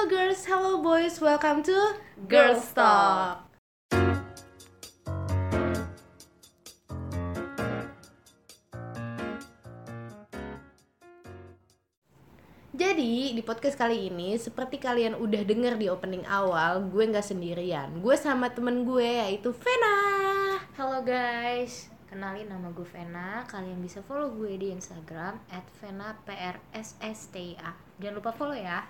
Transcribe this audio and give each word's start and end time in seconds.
Hello 0.00 0.16
girls, 0.16 0.48
hello 0.48 0.80
boys, 0.80 1.20
welcome 1.20 1.60
to 1.60 1.76
Girls 2.24 2.72
Talk. 2.72 3.44
Jadi 12.72 13.36
di 13.36 13.42
podcast 13.44 13.76
kali 13.76 14.08
ini 14.08 14.40
seperti 14.40 14.80
kalian 14.80 15.20
udah 15.20 15.44
denger 15.44 15.76
di 15.76 15.92
opening 15.92 16.24
awal, 16.24 16.80
gue 16.88 17.04
nggak 17.04 17.36
sendirian. 17.36 18.00
Gue 18.00 18.16
sama 18.16 18.48
temen 18.56 18.88
gue 18.88 19.04
yaitu 19.04 19.52
Vena. 19.52 20.00
Halo 20.80 21.04
guys, 21.04 21.92
kenalin 22.08 22.48
nama 22.48 22.72
gue 22.72 22.88
Vena. 22.88 23.44
Kalian 23.44 23.84
bisa 23.84 24.00
follow 24.00 24.32
gue 24.32 24.56
di 24.56 24.72
Instagram 24.72 25.44
@vena_prssa. 25.76 27.12
Jangan 28.00 28.16
lupa 28.16 28.32
follow 28.32 28.56
ya. 28.56 28.88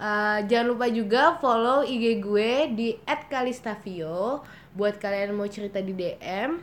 Uh, 0.00 0.40
jangan 0.48 0.72
lupa 0.72 0.88
juga 0.88 1.36
follow 1.44 1.84
IG 1.84 2.24
gue 2.24 2.72
di 2.72 2.96
@kalistavio 3.04 4.40
buat 4.72 4.96
kalian 4.96 5.36
mau 5.36 5.44
cerita 5.44 5.76
di 5.84 5.92
DM 5.92 6.56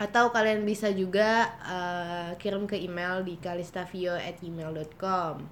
atau 0.00 0.32
kalian 0.32 0.64
bisa 0.64 0.88
juga 0.88 1.52
uh, 1.60 2.32
kirim 2.40 2.64
ke 2.64 2.80
email 2.80 3.20
di 3.20 3.36
kalistavio@gmail.com. 3.36 5.44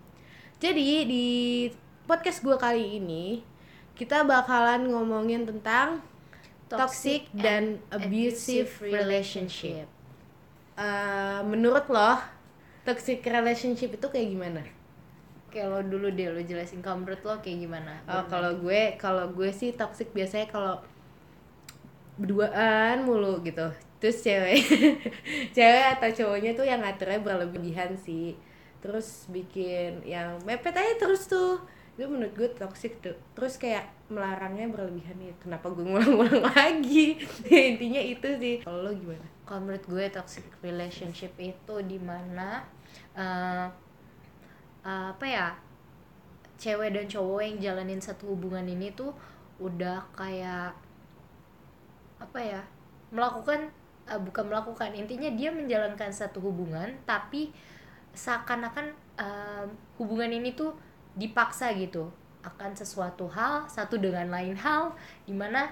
Jadi 0.57 1.05
di 1.05 1.69
podcast 2.09 2.41
gue 2.41 2.57
kali 2.57 2.97
ini 2.97 3.45
kita 3.93 4.25
bakalan 4.25 4.89
ngomongin 4.89 5.45
tentang 5.45 6.01
toxic, 6.73 7.29
dan 7.37 7.85
abusive 7.93 8.81
relationship. 8.81 9.85
Uh, 10.73 11.45
menurut 11.45 11.85
lo 11.93 12.17
toxic 12.89 13.21
relationship 13.29 13.93
itu 13.93 14.09
kayak 14.09 14.33
gimana? 14.33 14.78
Kayak 15.49 15.67
lo 15.73 15.81
dulu 15.81 16.13
deh 16.13 16.29
lo 16.29 16.41
jelasin 16.45 16.85
kalau 16.85 17.01
menurut 17.01 17.23
lo 17.25 17.35
kayak 17.41 17.59
gimana? 17.65 17.93
Oh, 18.05 18.25
kalau 18.29 18.53
gue 18.61 18.97
kalau 19.01 19.33
gue 19.33 19.49
sih 19.49 19.73
toxic 19.73 20.13
biasanya 20.13 20.49
kalau 20.53 20.77
berduaan 22.19 23.07
mulu 23.07 23.41
gitu. 23.47 23.71
Terus 23.99 24.23
cewek 24.23 24.63
cewek 25.57 25.87
atau 25.99 26.09
cowoknya 26.11 26.53
tuh 26.55 26.67
yang 26.67 26.83
ngaturnya 26.83 27.21
berlebihan 27.23 27.95
sih. 27.97 28.35
Terus 28.79 29.27
bikin 29.31 30.03
yang 30.05 30.39
mepet 30.45 30.75
aja 30.75 30.95
terus 30.99 31.27
tuh. 31.31 31.63
Itu 31.99 32.07
menurut 32.07 32.35
gue 32.35 32.51
toxic 32.55 33.03
tuh. 33.03 33.17
Terus 33.35 33.59
kayak 33.59 33.91
melarangnya 34.07 34.71
berlebihan 34.71 35.19
ya. 35.19 35.35
Kenapa 35.43 35.71
gue 35.73 35.83
ngulang-ngulang 35.83 36.47
lagi? 36.55 37.19
Ya, 37.51 37.75
intinya 37.75 38.03
itu 38.03 38.29
sih. 38.39 38.57
Kalau 38.63 38.87
lo 38.87 38.93
gimana? 38.95 39.27
Kalau 39.43 39.65
menurut 39.65 39.85
gue 39.87 40.05
toxic 40.13 40.47
relationship 40.63 41.33
itu 41.41 41.75
di 41.83 41.99
mana 41.99 42.63
uh, 43.19 43.67
apa 44.87 45.25
ya 45.27 45.47
cewek 46.59 46.95
dan 46.95 47.07
cowok 47.07 47.41
yang 47.45 47.57
jalanin 47.63 48.03
satu 48.03 48.35
hubungan 48.35 48.67
ini 48.67 48.91
tuh 48.93 49.15
udah 49.63 50.03
kayak 50.15 50.75
apa 52.19 52.39
ya 52.43 52.63
melakukan 53.15 53.71
uh, 54.11 54.19
bukan 54.19 54.51
melakukan 54.51 54.91
intinya 54.95 55.31
dia 55.31 55.55
menjalankan 55.55 56.11
satu 56.11 56.43
hubungan 56.43 56.99
tapi 57.07 57.55
seakan-akan 58.15 58.91
uh, 59.19 59.65
hubungan 60.03 60.35
ini 60.35 60.55
tuh 60.55 60.75
dipaksa 61.15 61.71
gitu 61.79 62.11
akan 62.43 62.75
sesuatu 62.75 63.31
hal 63.31 63.67
satu 63.71 63.99
dengan 63.99 64.31
lain 64.31 64.59
hal 64.59 64.95
di 65.27 65.35
mana 65.35 65.71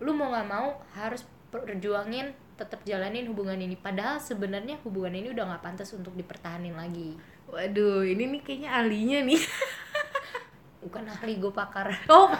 lu 0.00 0.12
mau 0.12 0.28
nggak 0.32 0.48
mau 0.48 0.76
harus 0.92 1.24
perjuangin 1.48 2.36
tetap 2.56 2.80
jalanin 2.88 3.28
hubungan 3.28 3.56
ini. 3.60 3.76
Padahal 3.76 4.16
sebenarnya 4.16 4.80
hubungan 4.84 5.12
ini 5.12 5.32
udah 5.32 5.44
nggak 5.44 5.62
pantas 5.64 5.92
untuk 5.92 6.16
dipertahanin 6.16 6.72
lagi 6.72 7.16
waduh 7.50 8.02
ini 8.02 8.26
nih 8.36 8.40
kayaknya 8.42 8.70
ahlinya 8.72 9.18
nih. 9.26 9.40
Bukan 10.86 11.02
ahli 11.06 11.38
gue 11.42 11.52
pakar. 11.52 11.90
Oh 12.06 12.30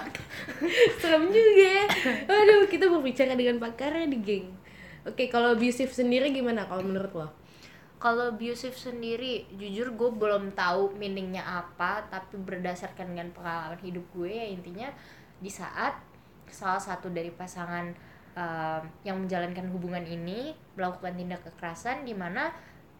serem 1.00 1.30
juga 1.30 1.66
ya. 1.82 1.86
Waduh 2.30 2.70
kita 2.70 2.86
berbicara 2.86 3.34
dengan 3.34 3.58
pakarnya 3.58 4.06
di 4.06 4.18
geng. 4.22 4.48
Oke, 5.06 5.30
kalau 5.30 5.54
abusive 5.54 5.90
sendiri 5.94 6.34
gimana 6.34 6.66
kalau 6.66 6.82
menurut 6.82 7.12
lo? 7.14 7.28
Kalau 7.96 8.34
abusive 8.34 8.74
sendiri, 8.74 9.46
jujur 9.54 9.94
gue 9.94 10.10
belum 10.12 10.52
tahu 10.52 10.98
meaningnya 10.98 11.46
apa, 11.46 12.04
tapi 12.10 12.36
berdasarkan 12.36 13.14
dengan 13.14 13.30
pengalaman 13.30 13.78
hidup 13.80 14.02
gue 14.12 14.30
ya 14.34 14.46
intinya 14.50 14.90
di 15.38 15.48
saat 15.48 15.94
salah 16.50 16.82
satu 16.82 17.10
dari 17.10 17.30
pasangan 17.30 17.94
uh, 18.36 18.80
yang 19.02 19.18
menjalankan 19.22 19.66
hubungan 19.72 20.04
ini 20.06 20.54
melakukan 20.78 21.16
tindak 21.16 21.42
kekerasan 21.46 22.06
di 22.06 22.14
mana 22.14 22.52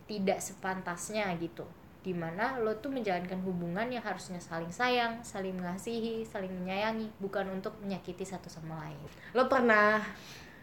tidak 0.07 0.39
sepantasnya 0.43 1.31
gitu 1.39 1.67
di 2.07 2.15
mana 2.15 2.55
lo 2.63 2.71
tuh 2.79 2.95
menjalankan 2.95 3.43
hubungan 3.43 3.91
yang 3.91 3.99
harusnya 4.07 4.39
saling 4.39 4.71
sayang, 4.71 5.19
saling 5.27 5.59
mengasihi, 5.59 6.23
saling 6.23 6.55
menyayangi, 6.55 7.11
bukan 7.19 7.51
untuk 7.51 7.75
menyakiti 7.83 8.23
satu 8.23 8.47
sama 8.47 8.79
lain. 8.87 9.03
Lo 9.35 9.51
pernah 9.51 9.99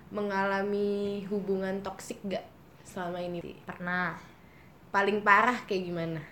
mengalami 0.07 1.27
hubungan 1.27 1.83
toksik 1.83 2.23
gak 2.31 2.47
selama 2.87 3.19
ini? 3.19 3.43
Pernah. 3.67 4.15
Paling 4.95 5.19
parah 5.19 5.67
kayak 5.67 5.83
gimana? 5.83 6.23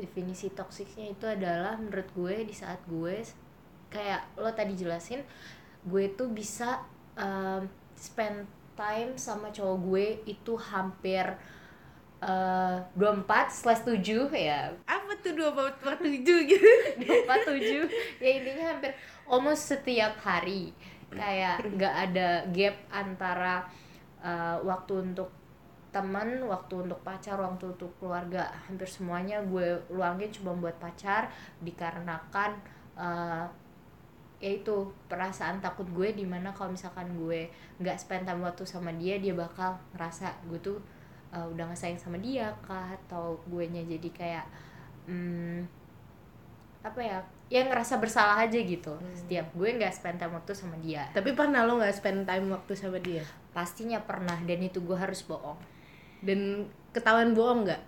Definisi 0.00 0.48
toksiknya 0.48 1.12
itu 1.12 1.28
adalah 1.28 1.76
menurut 1.76 2.08
gue 2.16 2.48
di 2.48 2.56
saat 2.56 2.80
gue 2.88 3.20
kayak 3.92 4.40
lo 4.40 4.48
tadi 4.56 4.80
jelasin, 4.80 5.20
gue 5.84 6.04
tuh 6.16 6.32
bisa 6.32 6.80
um, 7.20 7.68
spend 7.92 8.48
time 8.80 9.12
sama 9.20 9.52
cowok 9.52 9.76
gue 9.84 10.06
itu 10.24 10.56
hampir 10.56 11.36
uh, 12.22 12.78
empat 12.94 13.50
slash 13.50 13.86
tujuh 13.86 14.30
ya. 14.34 14.72
Apa 14.84 15.12
tuh 15.22 15.34
dua 15.34 15.50
empat 15.54 15.98
tujuh 16.02 16.38
gitu? 16.46 16.70
dua 17.02 17.14
empat 17.26 17.40
tujuh 17.46 17.84
ya 18.18 18.30
intinya 18.42 18.64
hampir 18.74 18.92
almost 19.28 19.70
setiap 19.70 20.18
hari. 20.22 20.74
Kayak 21.08 21.64
nggak 21.64 21.94
ada 22.10 22.28
gap 22.52 22.76
antara 22.92 23.64
uh, 24.20 24.60
waktu 24.62 25.12
untuk 25.12 25.30
teman 25.88 26.44
waktu 26.44 26.84
untuk 26.84 27.00
pacar 27.00 27.40
waktu 27.40 27.64
untuk 27.72 27.90
keluarga. 28.02 28.50
Hampir 28.68 28.88
semuanya 28.90 29.40
gue 29.40 29.80
luangin 29.88 30.30
cuma 30.34 30.52
buat 30.52 30.76
pacar 30.76 31.32
dikarenakan 31.64 32.60
uh, 32.98 33.46
yaitu 34.38 34.86
perasaan 35.10 35.58
takut 35.58 35.82
gue 35.90 36.14
di 36.14 36.22
mana 36.22 36.54
kalau 36.54 36.70
misalkan 36.70 37.10
gue 37.18 37.50
nggak 37.82 37.98
spend 37.98 38.22
time 38.22 38.46
waktu 38.46 38.62
sama 38.62 38.94
dia 38.94 39.18
dia 39.18 39.34
bakal 39.34 39.74
ngerasa 39.98 40.30
gue 40.46 40.62
tuh 40.62 40.78
uh, 41.32 41.46
udah 41.50 41.64
nggak 41.68 41.78
sayang 41.78 42.00
sama 42.00 42.18
dia 42.20 42.52
kah? 42.64 42.94
Atau 43.04 43.40
gue 43.48 43.64
nya 43.68 43.82
jadi 43.84 44.08
kayak 44.12 44.46
hmm, 45.08 45.64
apa 46.84 47.00
ya 47.00 47.18
yang 47.48 47.72
ngerasa 47.72 47.96
bersalah 47.96 48.44
aja 48.44 48.60
gitu. 48.60 48.92
Hmm. 48.92 49.14
setiap 49.16 49.48
gue 49.56 49.68
nggak 49.80 49.92
spend 49.92 50.20
time 50.20 50.34
waktu 50.36 50.52
sama 50.52 50.76
dia. 50.84 51.08
Tapi 51.16 51.32
pernah 51.32 51.64
lo 51.64 51.80
nggak 51.80 51.96
spend 51.96 52.28
time 52.28 52.46
waktu 52.52 52.72
sama 52.76 52.98
dia? 53.00 53.24
Pastinya 53.56 53.98
pernah 54.04 54.36
dan 54.44 54.60
itu 54.60 54.84
gue 54.84 54.96
harus 54.96 55.24
bohong. 55.24 55.56
Dan 56.20 56.68
ketahuan 56.92 57.32
bohong 57.32 57.64
nggak? 57.64 57.82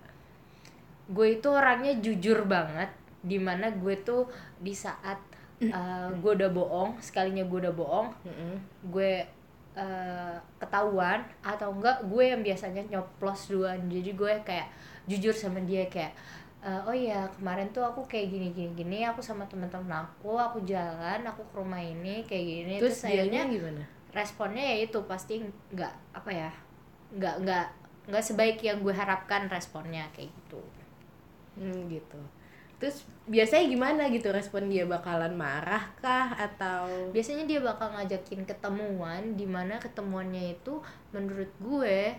Gue 1.10 1.36
itu 1.36 1.48
orangnya 1.50 1.98
jujur 2.00 2.46
banget 2.48 2.88
di 3.20 3.36
mana 3.36 3.68
gue 3.68 4.00
tuh 4.00 4.32
di 4.56 4.72
saat 4.72 5.20
uh, 5.68 6.08
gue 6.08 6.32
udah 6.40 6.50
bohong 6.50 6.96
sekalinya 7.04 7.44
gue 7.44 7.68
udah 7.68 7.74
bohong 7.76 8.08
-hmm. 8.24 8.54
gue 8.88 9.12
uh, 9.76 10.36
ketahuan 10.58 11.22
atau 11.42 11.75
enggak 11.75 11.98
gue 12.06 12.25
yang 12.25 12.42
biasanya 12.42 12.82
nyoplos 12.91 13.50
duluan. 13.50 13.78
Jadi 13.91 14.10
gue 14.14 14.32
kayak 14.42 14.69
jujur 15.06 15.34
sama 15.34 15.60
dia 15.62 15.86
kayak 15.91 16.14
uh, 16.62 16.81
oh 16.86 16.94
iya 16.94 17.26
kemarin 17.34 17.70
tuh 17.75 17.82
aku 17.82 18.06
kayak 18.06 18.31
gini 18.31 18.48
gini 18.54 18.70
gini 18.76 18.98
aku 19.03 19.20
sama 19.25 19.47
teman-teman 19.50 20.06
aku 20.06 20.36
aku 20.38 20.62
jalan 20.62 21.20
aku 21.26 21.42
ke 21.50 21.54
rumah 21.54 21.81
ini 21.81 22.25
kayak 22.26 22.44
gini. 22.44 22.75
Terus, 22.78 23.03
terus 23.03 23.10
akhirnya 23.10 23.47
gimana? 23.47 23.84
responnya 24.10 24.75
ya 24.75 24.91
itu 24.91 24.98
pasti 25.06 25.38
nggak 25.70 25.94
apa 26.19 26.31
ya 26.34 26.50
nggak 27.14 27.47
nggak 27.47 27.66
nggak 28.10 28.25
sebaik 28.26 28.58
yang 28.58 28.82
gue 28.82 28.91
harapkan 28.91 29.47
responnya 29.47 30.02
kayak 30.10 30.34
gitu. 30.34 30.62
Hmm, 31.54 31.87
gitu 31.87 32.19
terus 32.80 33.04
biasanya 33.28 33.68
gimana 33.68 34.02
gitu? 34.08 34.32
Respon 34.32 34.72
dia 34.72 34.88
bakalan 34.88 35.37
marah 35.37 35.93
kah? 36.00 36.32
Atau 36.34 37.12
biasanya 37.12 37.44
dia 37.44 37.60
bakal 37.60 37.93
ngajakin 37.93 38.49
ketemuan 38.49 39.37
di 39.37 39.44
mana 39.44 39.76
ketemuannya 39.76 40.56
itu 40.58 40.81
menurut 41.12 41.52
gue 41.60 42.16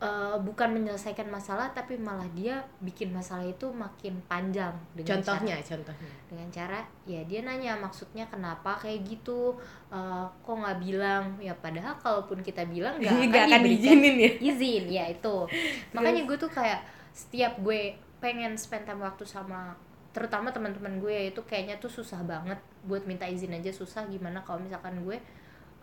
uh, 0.00 0.36
bukan 0.40 0.76
menyelesaikan 0.76 1.28
masalah 1.28 1.72
tapi 1.72 1.96
malah 1.96 2.26
dia 2.36 2.60
bikin 2.84 3.12
masalah 3.12 3.44
itu 3.44 3.68
makin 3.72 4.20
panjang 4.28 4.72
dengan 4.92 5.20
contohnya 5.20 5.56
cara, 5.60 5.68
contohnya 5.76 6.12
dengan 6.28 6.48
cara 6.52 6.80
ya 7.08 7.20
dia 7.24 7.40
nanya 7.44 7.72
maksudnya 7.80 8.24
kenapa 8.28 8.76
kayak 8.80 9.04
gitu? 9.06 9.56
Uh, 9.88 10.26
kok 10.44 10.56
nggak 10.56 10.78
bilang? 10.82 11.24
Ya 11.40 11.54
padahal 11.56 11.96
kalaupun 12.00 12.40
kita 12.44 12.64
bilang 12.68 13.00
nggak 13.00 13.12
akan, 13.32 13.46
akan 13.48 13.60
diizinin 13.64 14.16
ya. 14.16 14.30
izin 14.54 14.84
ya 14.88 15.04
itu. 15.08 15.36
Makanya 15.94 16.22
gue 16.28 16.36
tuh 16.36 16.50
kayak 16.52 16.84
setiap 17.16 17.56
gue 17.64 17.96
pengen 18.18 18.56
spend 18.56 18.88
time 18.88 19.02
waktu 19.04 19.24
sama 19.28 19.76
terutama 20.16 20.48
teman-teman 20.48 20.96
gue 20.96 21.28
itu 21.28 21.40
kayaknya 21.44 21.76
tuh 21.76 21.92
susah 21.92 22.24
banget 22.24 22.56
buat 22.88 23.04
minta 23.04 23.28
izin 23.28 23.52
aja. 23.52 23.68
Susah 23.68 24.08
gimana 24.08 24.40
kalau 24.40 24.64
misalkan 24.64 24.96
gue 25.04 25.20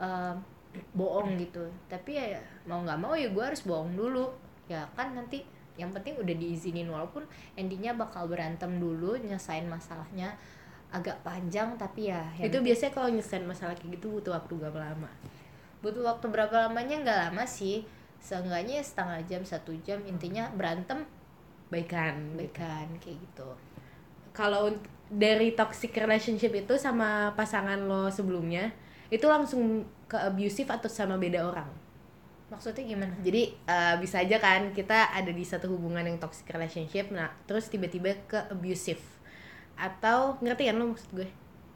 uh, 0.01 0.33
bohong 0.97 1.37
gitu. 1.37 1.61
Tapi 1.85 2.17
ya 2.17 2.41
mau 2.65 2.81
nggak 2.81 2.97
mau 2.97 3.13
ya 3.13 3.29
gue 3.29 3.43
harus 3.45 3.61
bohong 3.61 3.93
dulu. 3.93 4.33
Ya 4.65 4.89
kan 4.97 5.13
nanti 5.13 5.45
yang 5.77 5.93
penting 5.93 6.17
udah 6.17 6.33
diizinin 6.33 6.89
walaupun 6.89 7.25
endingnya 7.57 7.93
bakal 7.93 8.29
berantem 8.29 8.77
dulu 8.77 9.17
nyesain 9.17 9.65
masalahnya 9.65 10.37
agak 10.93 11.17
panjang 11.25 11.73
tapi 11.73 12.13
ya 12.13 12.21
yang 12.37 12.53
itu 12.53 12.61
biasanya 12.61 12.93
kalau 12.93 13.09
nyelesain 13.09 13.41
masalah 13.41 13.73
kayak 13.73 13.97
gitu 13.97 14.17
butuh 14.17 14.33
waktu 14.37 14.53
berapa 14.57 14.79
lama? 14.81 15.09
Butuh 15.81 16.05
waktu 16.05 16.25
berapa 16.29 16.69
lamanya? 16.69 17.05
Nggak 17.05 17.19
lama 17.29 17.43
sih. 17.45 17.85
Seenggaknya 18.17 18.81
setengah 18.81 19.21
jam 19.29 19.41
satu 19.45 19.77
jam. 19.85 20.01
Intinya 20.09 20.49
berantem 20.53 21.05
baikan 21.73 22.37
baikan 22.37 22.85
kayak 23.01 23.17
gitu. 23.17 23.49
Kalau 24.29 24.69
dari 25.09 25.57
toxic 25.57 25.93
relationship 25.97 26.53
itu 26.53 26.77
sama 26.77 27.33
pasangan 27.33 27.81
lo 27.81 28.13
sebelumnya 28.13 28.69
itu 29.09 29.25
langsung 29.25 29.85
ke 30.05 30.17
abusive 30.17 30.69
atau 30.69 30.89
sama 30.89 31.17
beda 31.17 31.41
orang? 31.41 31.69
Maksudnya 32.53 32.85
gimana? 32.85 33.17
Jadi 33.25 33.57
eh, 33.57 33.95
bisa 33.97 34.21
aja 34.21 34.37
kan 34.37 34.69
kita 34.77 35.09
ada 35.09 35.33
di 35.33 35.41
satu 35.41 35.73
hubungan 35.73 36.05
yang 36.05 36.21
toxic 36.21 36.45
relationship 36.53 37.09
nah 37.09 37.33
terus 37.49 37.65
tiba-tiba 37.73 38.13
ke 38.29 38.37
abusive. 38.53 39.01
Atau 39.73 40.37
ngerti 40.45 40.69
kan 40.69 40.77
lo 40.77 40.93
maksud 40.93 41.09
gue? 41.17 41.29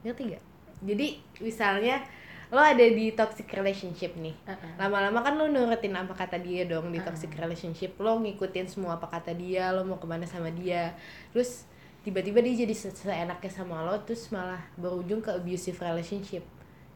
Ngerti 0.05 0.37
gak 0.37 0.45
jadi 0.81 1.17
misalnya 1.41 2.05
lo 2.47 2.59
ada 2.59 2.79
di 2.79 3.11
toxic 3.11 3.47
relationship 3.51 4.15
nih. 4.15 4.31
Uh-uh. 4.47 4.79
lama-lama 4.79 5.19
kan 5.19 5.35
lo 5.35 5.47
nurutin 5.47 5.91
apa 5.91 6.15
kata 6.15 6.39
dia 6.39 6.63
dong 6.63 6.89
di 6.89 6.99
toxic 6.99 7.35
relationship. 7.35 7.99
Lo 7.99 8.15
ngikutin 8.17 8.67
semua 8.67 8.95
apa 8.95 9.07
kata 9.09 9.35
dia 9.35 9.69
lo 9.69 9.83
mau 9.83 9.99
ke 9.99 10.07
mana 10.07 10.23
sama 10.23 10.47
dia. 10.49 10.95
Terus 11.35 11.67
tiba-tiba 12.01 12.39
dia 12.39 12.63
jadi 12.63 12.71
se- 12.71 12.95
seenaknya 12.95 13.51
sama 13.51 13.83
lo 13.83 13.99
terus 14.01 14.31
malah 14.31 14.63
berujung 14.79 15.19
ke 15.19 15.31
abusive 15.31 15.75
relationship. 15.77 16.47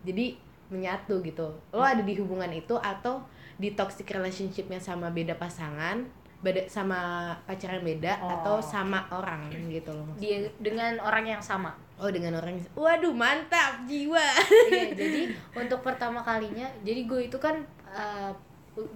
Jadi 0.08 0.40
menyatu 0.72 1.20
gitu. 1.20 1.52
Lo 1.70 1.84
ada 1.84 2.00
di 2.00 2.16
hubungan 2.16 2.48
itu 2.50 2.80
atau 2.80 3.20
di 3.60 3.76
toxic 3.76 4.08
relationshipnya 4.08 4.80
sama 4.80 5.12
beda 5.12 5.36
pasangan 5.36 6.08
beda 6.42 6.66
sama 6.66 6.98
pacaran 7.46 7.86
beda 7.86 8.18
Oh. 8.18 8.34
atau 8.34 8.56
sama 8.58 9.06
orang 9.14 9.46
gitu 9.70 9.94
loh 9.94 10.10
dia 10.18 10.42
dengan 10.58 10.98
orang 10.98 11.38
yang 11.38 11.38
sama 11.38 11.78
oh 12.02 12.10
dengan 12.10 12.42
orang 12.42 12.58
waduh 12.74 13.14
mantap 13.14 13.86
jiwa. 13.86 14.26
Iya 14.74 14.90
jadi 15.00 15.30
untuk 15.54 15.86
pertama 15.86 16.26
kalinya 16.26 16.66
jadi 16.82 17.06
gue 17.06 17.30
itu 17.30 17.38
kan 17.38 17.62
uh, 17.94 18.34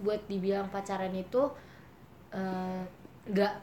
buat 0.02 0.26
dibilang 0.26 0.66
pacaran 0.74 1.14
itu 1.14 1.46
uh, 2.34 2.82
nggak 3.30 3.54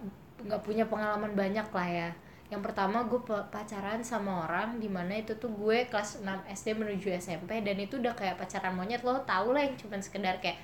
nggak 0.47 0.63
punya 0.63 0.87
pengalaman 0.87 1.35
banyak 1.35 1.67
lah 1.75 1.89
ya. 1.91 2.11
Yang 2.55 2.63
pertama 2.71 3.03
gue 3.09 3.19
pa- 3.25 3.49
pacaran 3.51 4.05
sama 4.05 4.47
orang 4.47 4.79
di 4.79 4.87
mana 4.87 5.19
itu 5.19 5.35
tuh 5.35 5.51
gue 5.51 5.89
kelas 5.91 6.23
6 6.23 6.29
SD 6.63 6.79
menuju 6.79 7.09
SMP 7.19 7.65
dan 7.67 7.77
itu 7.81 7.99
udah 7.99 8.15
kayak 8.15 8.39
pacaran 8.39 8.79
monyet 8.79 9.03
lo 9.03 9.19
tau 9.27 9.51
lah 9.51 9.67
yang 9.67 9.75
cuman 9.75 9.99
sekedar 9.99 10.39
kayak 10.39 10.61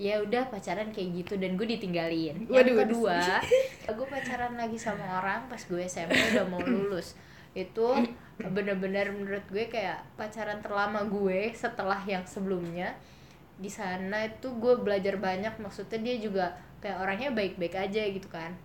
ya 0.00 0.16
udah 0.22 0.48
pacaran 0.48 0.92
kayak 0.94 1.24
gitu 1.24 1.34
dan 1.40 1.58
gue 1.58 1.66
ditinggalin. 1.66 2.46
Waduh, 2.46 2.54
yang 2.54 2.78
waduh. 2.78 2.78
kedua 2.86 3.18
gue 3.98 4.06
pacaran 4.06 4.54
lagi 4.54 4.78
sama 4.78 5.02
orang 5.18 5.50
pas 5.50 5.58
gue 5.58 5.82
SMP 5.82 6.14
udah 6.36 6.46
mau 6.46 6.62
lulus 6.62 7.18
itu 7.52 7.86
bener-bener 8.54 9.12
menurut 9.12 9.44
gue 9.50 9.68
kayak 9.68 10.00
pacaran 10.16 10.62
terlama 10.64 11.04
gue 11.06 11.52
setelah 11.52 12.00
yang 12.06 12.24
sebelumnya. 12.24 12.96
Di 13.60 13.68
sana 13.68 14.24
itu 14.24 14.48
gue 14.56 14.80
belajar 14.80 15.20
banyak 15.20 15.60
maksudnya 15.60 16.00
dia 16.00 16.16
juga 16.16 16.46
kayak 16.80 16.96
orangnya 16.96 17.30
baik-baik 17.36 17.76
aja 17.76 18.02
gitu 18.08 18.28
kan 18.32 18.56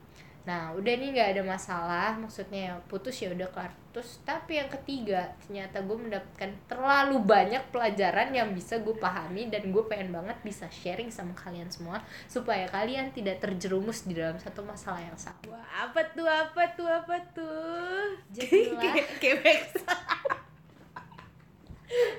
nah 0.45 0.77
udah 0.77 0.93
nih 0.93 1.09
nggak 1.17 1.29
ada 1.33 1.43
masalah 1.43 2.13
maksudnya 2.21 2.61
ya 2.69 2.73
putus 2.85 3.17
ya 3.17 3.33
udah 3.33 3.49
kelar 3.49 3.73
putus 3.73 4.21
tapi 4.21 4.61
yang 4.61 4.69
ketiga 4.69 5.33
ternyata 5.41 5.81
gue 5.81 5.97
mendapatkan 5.97 6.51
terlalu 6.69 7.17
banyak 7.25 7.65
pelajaran 7.73 8.29
yang 8.29 8.53
bisa 8.53 8.77
gue 8.77 8.93
pahami 8.93 9.49
dan 9.49 9.73
gue 9.73 9.83
pengen 9.89 10.13
banget 10.13 10.37
bisa 10.45 10.69
sharing 10.69 11.09
sama 11.09 11.33
kalian 11.33 11.73
semua 11.73 12.05
supaya 12.29 12.69
kalian 12.69 13.09
tidak 13.09 13.41
terjerumus 13.41 14.05
di 14.05 14.13
dalam 14.13 14.37
satu 14.37 14.61
masalah 14.61 15.01
yang 15.01 15.17
sama 15.17 15.41
wah 15.49 15.89
apa 15.89 16.01
tuh 16.13 16.29
apa 16.29 16.63
tuh 16.77 16.87
apa 16.93 17.15
tuh 17.33 18.21
Jadilah. 18.29 18.93
Kayak- 19.21 19.73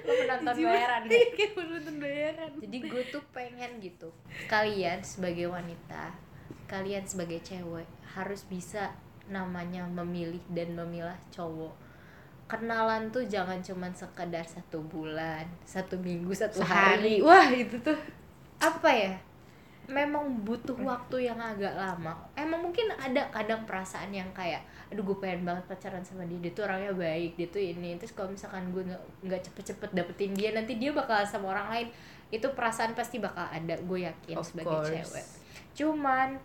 lo 0.06 0.12
menonton 0.14 0.54
Jiwa. 0.56 0.70
bayaran 0.72 1.02
ya 1.10 1.26
kayak 1.34 1.52
menonton 1.58 1.96
bayaran 1.98 2.50
jadi 2.62 2.76
gue 2.86 3.02
tuh 3.10 3.22
pengen 3.34 3.70
gitu 3.82 4.08
kalian 4.46 5.02
sebagai 5.02 5.50
wanita 5.50 6.25
kalian 6.66 7.06
sebagai 7.06 7.38
cewek 7.42 7.86
harus 8.14 8.42
bisa 8.46 8.90
namanya 9.26 9.86
memilih 9.86 10.42
dan 10.54 10.74
memilah 10.74 11.18
cowok. 11.34 11.74
Kenalan 12.46 13.10
tuh 13.10 13.26
jangan 13.26 13.58
cuman 13.58 13.90
sekedar 13.90 14.46
satu 14.46 14.78
bulan 14.86 15.42
satu 15.66 15.98
minggu 15.98 16.30
satu 16.30 16.62
hari. 16.62 17.18
Sehari 17.18 17.26
wah 17.26 17.50
itu 17.50 17.74
tuh 17.82 17.98
apa 18.62 18.86
ya? 18.90 19.14
Memang 19.86 20.42
butuh 20.46 20.74
waktu 20.82 21.30
yang 21.30 21.38
agak 21.38 21.74
lama. 21.74 22.14
Emang 22.38 22.62
mungkin 22.62 22.90
ada 22.94 23.26
kadang 23.30 23.66
perasaan 23.66 24.10
yang 24.14 24.30
kayak 24.30 24.62
aduh 24.90 25.02
gue 25.02 25.18
pengen 25.18 25.42
banget 25.42 25.66
pacaran 25.66 26.02
sama 26.06 26.22
dia 26.26 26.38
dia 26.38 26.54
tuh 26.54 26.66
orangnya 26.70 26.94
baik 26.94 27.34
dia 27.34 27.48
tuh 27.50 27.62
ini. 27.62 27.98
Terus 27.98 28.14
kalau 28.14 28.30
misalkan 28.30 28.70
gue 28.70 28.82
nggak 29.26 29.42
cepet-cepet 29.50 29.90
dapetin 29.94 30.34
dia 30.34 30.54
nanti 30.54 30.78
dia 30.78 30.94
bakal 30.94 31.22
sama 31.26 31.50
orang 31.50 31.66
lain. 31.70 31.88
Itu 32.30 32.54
perasaan 32.54 32.94
pasti 32.94 33.18
bakal 33.18 33.46
ada 33.50 33.74
gue 33.74 33.98
yakin 34.06 34.38
Of 34.38 34.54
sebagai 34.54 34.70
course. 34.70 34.90
cewek. 34.90 35.26
Cuman 35.78 36.38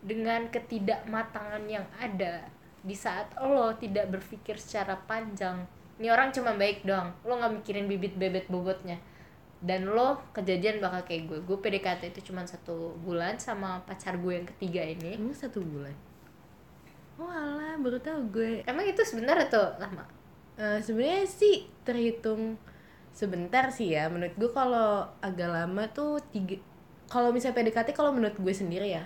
dengan 0.00 0.48
ketidakmatangan 0.48 1.64
yang 1.68 1.84
ada 2.00 2.48
di 2.80 2.96
saat 2.96 3.36
lo 3.36 3.76
tidak 3.76 4.08
berpikir 4.08 4.56
secara 4.56 4.96
panjang 5.04 5.68
ini 6.00 6.08
orang 6.08 6.32
cuma 6.32 6.56
baik 6.56 6.88
doang 6.88 7.12
lo 7.28 7.36
nggak 7.36 7.60
mikirin 7.60 7.84
bibit 7.84 8.16
bebet 8.16 8.48
bobotnya. 8.48 8.96
Dan 9.60 9.92
lo 9.92 10.16
kejadian 10.32 10.80
bakal 10.80 11.04
kayak 11.04 11.28
gue 11.28 11.38
gue 11.44 11.58
PDKT 11.60 12.16
itu 12.16 12.32
cuma 12.32 12.48
satu 12.48 12.96
bulan 13.04 13.36
sama 13.36 13.84
pacar 13.84 14.16
gue 14.16 14.32
yang 14.32 14.48
ketiga 14.48 14.80
ini. 14.80 15.20
Emang 15.20 15.36
satu 15.36 15.60
bulan? 15.60 15.92
Oh 17.20 17.28
alah 17.28 17.76
baru 17.76 18.00
tahu 18.00 18.32
gue. 18.32 18.64
Emang 18.64 18.88
itu 18.88 19.04
sebenarnya 19.04 19.52
tuh 19.52 19.68
lama? 19.76 20.08
Eh, 20.56 20.80
sebenarnya 20.80 21.28
sih 21.28 21.68
terhitung 21.84 22.56
sebentar 23.12 23.68
sih 23.68 23.92
ya. 23.92 24.08
Menurut 24.08 24.32
gue 24.40 24.50
kalau 24.56 25.04
agak 25.20 25.52
lama 25.52 25.84
tuh 25.92 26.16
tiga 26.32 26.56
kalau 27.12 27.28
misalnya 27.28 27.60
PDKT 27.60 27.92
kalau 27.92 28.16
menurut 28.16 28.40
gue 28.40 28.54
sendiri 28.56 28.96
ya 28.96 29.04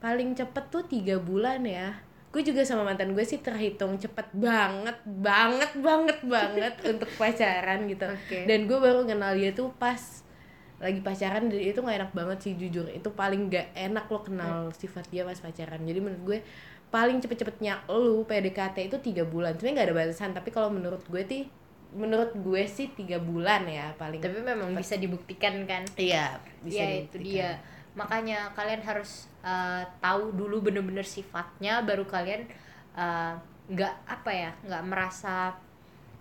paling 0.00 0.32
cepet 0.32 0.64
tuh 0.68 0.84
tiga 0.84 1.20
bulan 1.20 1.60
ya. 1.62 1.92
Gue 2.30 2.46
juga 2.46 2.62
sama 2.62 2.86
mantan 2.86 3.10
gue 3.12 3.24
sih 3.26 3.42
terhitung 3.42 3.98
cepet 3.98 4.30
banget 4.32 4.96
banget 5.04 5.72
banget 5.82 6.18
banget 6.22 6.74
untuk 6.94 7.10
pacaran 7.18 7.84
gitu. 7.84 8.06
Oke. 8.06 8.46
dan 8.46 8.64
gue 8.64 8.78
baru 8.78 9.02
kenal 9.02 9.34
dia 9.34 9.50
tuh 9.50 9.74
pas 9.76 9.98
lagi 10.80 11.04
pacaran 11.04 11.52
dan 11.52 11.60
itu 11.60 11.76
nggak 11.76 11.98
enak 12.00 12.12
banget 12.14 12.38
sih 12.40 12.52
jujur. 12.56 12.88
Itu 12.88 13.12
paling 13.12 13.52
gak 13.52 13.76
enak 13.76 14.08
lo 14.08 14.24
kenal 14.24 14.72
sifat 14.72 15.10
dia 15.12 15.28
pas 15.28 15.36
pacaran. 15.36 15.82
Jadi 15.84 15.98
menurut 16.00 16.22
gue 16.24 16.38
paling 16.88 17.20
cepet-cepetnya 17.20 17.84
lu 17.92 18.24
PDKT 18.24 18.88
itu 18.88 18.96
tiga 19.04 19.28
bulan. 19.28 19.54
Sebenarnya 19.54 19.74
nggak 19.76 19.88
ada 19.92 19.96
batasan 20.00 20.30
tapi 20.32 20.48
kalau 20.48 20.72
menurut 20.72 21.04
gue 21.04 21.22
sih 21.26 21.44
menurut 21.90 22.30
gue 22.38 22.62
sih 22.64 22.94
tiga 22.94 23.18
bulan 23.18 23.66
ya 23.66 23.90
paling. 23.98 24.22
Tapi 24.22 24.38
memang 24.40 24.70
bisa 24.72 24.94
dibuktikan 24.96 25.66
kan? 25.66 25.82
Iya 25.98 26.38
bisa 26.62 26.78
Iya 26.78 26.86
itu 27.04 27.18
dibuktikan. 27.18 27.26
dia 27.26 27.50
makanya 27.98 28.54
kalian 28.54 28.82
harus 28.82 29.26
uh, 29.42 29.82
tahu 29.98 30.30
dulu 30.34 30.70
bener-bener 30.70 31.02
sifatnya 31.02 31.82
baru 31.82 32.06
kalian 32.06 32.46
uh, 32.94 33.34
nggak 33.70 33.94
apa 34.06 34.30
ya 34.30 34.50
nggak 34.66 34.84
merasa 34.86 35.54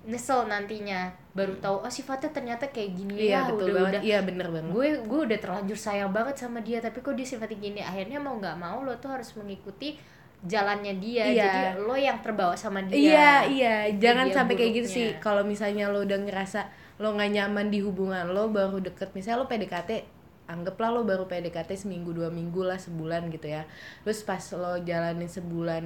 nyesel 0.08 0.48
nantinya. 0.48 1.12
Baru 1.36 1.56
tahu 1.60 1.86
oh 1.86 1.92
sifatnya 1.92 2.32
ternyata 2.32 2.72
kayak 2.72 2.96
gini 2.96 3.30
iya 3.30 3.44
ya 3.46 3.52
betul 3.52 3.68
udah 3.70 3.76
banget. 3.76 3.92
Udah 3.92 4.02
iya 4.06 4.20
bener 4.24 4.48
banget. 4.50 4.72
Gue 4.72 4.88
gue 5.04 5.20
udah 5.28 5.40
terlanjur 5.40 5.80
sayang 5.80 6.12
banget 6.12 6.36
sama 6.40 6.60
dia 6.64 6.80
tapi 6.80 7.04
kok 7.04 7.16
dia 7.16 7.28
sifatnya 7.28 7.58
gini? 7.60 7.80
Akhirnya 7.84 8.20
mau 8.22 8.36
nggak 8.40 8.58
mau 8.58 8.82
lo 8.82 8.96
tuh 8.98 9.12
harus 9.12 9.30
mengikuti 9.36 10.00
jalannya 10.40 10.94
dia. 11.04 11.24
Iya. 11.28 11.44
jadi 11.44 11.60
lo 11.84 11.96
yang 12.00 12.24
terbawa 12.24 12.56
sama 12.56 12.80
dia. 12.88 12.96
Iya, 12.96 13.32
iya, 13.52 13.76
jangan 14.00 14.32
sampai 14.32 14.56
kayak 14.56 14.72
gitu 14.84 14.88
buruknya. 14.88 15.12
sih. 15.12 15.20
Kalau 15.20 15.44
misalnya 15.44 15.92
lo 15.92 16.00
udah 16.08 16.20
ngerasa 16.24 16.62
lo 17.00 17.16
nggak 17.16 17.32
nyaman 17.32 17.68
di 17.72 17.80
hubungan 17.84 18.28
lo 18.32 18.52
baru 18.52 18.80
deket, 18.84 19.12
misalnya 19.16 19.44
lo 19.44 19.48
PDKT, 19.48 20.04
anggaplah 20.50 20.90
lo 20.90 21.06
baru 21.06 21.30
PDKT 21.30 21.86
seminggu 21.86 22.10
dua 22.10 22.34
minggu 22.34 22.66
lah 22.66 22.82
sebulan 22.82 23.30
gitu 23.30 23.54
ya. 23.54 23.70
Terus 24.02 24.26
pas 24.26 24.42
lo 24.58 24.82
jalanin 24.82 25.30
sebulan 25.30 25.86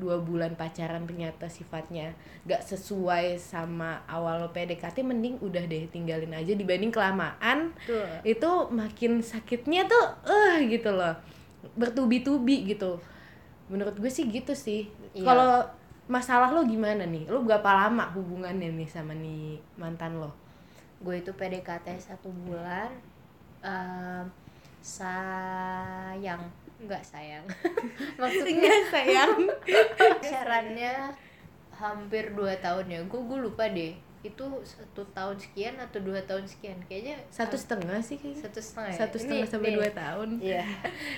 dua 0.00 0.16
bulan 0.24 0.56
pacaran 0.56 1.04
ternyata 1.04 1.52
sifatnya 1.52 2.16
nggak 2.48 2.64
sesuai 2.64 3.36
sama 3.36 4.00
awal 4.08 4.40
lo 4.40 4.48
PDKT, 4.50 5.04
mending 5.04 5.36
udah 5.44 5.68
deh 5.68 5.84
tinggalin 5.92 6.32
aja 6.32 6.56
dibanding 6.56 6.88
kelamaan 6.88 7.76
Tuh. 7.84 8.24
itu 8.24 8.50
makin 8.72 9.20
sakitnya 9.20 9.84
tuh 9.84 10.06
eh 10.24 10.64
gitu 10.72 10.96
loh 10.96 11.12
bertubi-tubi 11.76 12.64
gitu 12.72 12.96
menurut 13.68 13.94
gue 14.00 14.08
sih 14.08 14.24
gitu 14.26 14.56
sih 14.56 14.88
Iya. 15.10 15.26
kalau 15.26 15.50
masalah 16.06 16.54
lo 16.54 16.62
gimana 16.66 17.02
nih 17.06 17.26
lo 17.26 17.42
berapa 17.42 17.66
lama 17.66 18.10
hubungannya 18.14 18.70
nih 18.74 18.86
sama 18.86 19.10
nih 19.14 19.58
mantan 19.74 20.18
lo 20.22 20.30
gue 21.02 21.18
itu 21.18 21.30
PDKT 21.34 21.98
satu 21.98 22.30
bulan 22.30 22.90
em, 23.60 24.24
sayang. 24.80 26.42
Nggak 26.80 27.04
sayang. 27.04 27.44
Maksudnya 28.20 28.72
sayang. 28.88 29.36
Pacarannya 29.98 31.12
hampir 31.76 32.32
2 32.32 32.64
tahun 32.64 32.84
ya. 32.88 33.00
Gue 33.04 33.20
gue 33.24 33.38
lupa 33.40 33.68
deh. 33.68 33.96
Itu 34.20 34.44
satu 34.64 35.00
tahun 35.16 35.40
sekian 35.40 35.80
atau 35.80 35.96
dua 36.04 36.20
tahun 36.28 36.44
sekian? 36.44 36.76
Kayaknya 36.84 37.24
satu 37.32 37.56
ah, 37.56 37.60
setengah 37.64 37.98
sih 38.04 38.20
kayaknya. 38.20 38.44
Satu 38.44 38.60
setengah 38.60 38.90
ya? 38.92 38.98
satu 39.00 39.16
setengah 39.16 39.44
Ini- 39.48 39.52
sampai 39.56 39.70
nih, 39.72 39.76
dua 39.80 39.90
tahun. 39.96 40.28
Iya. 40.44 40.64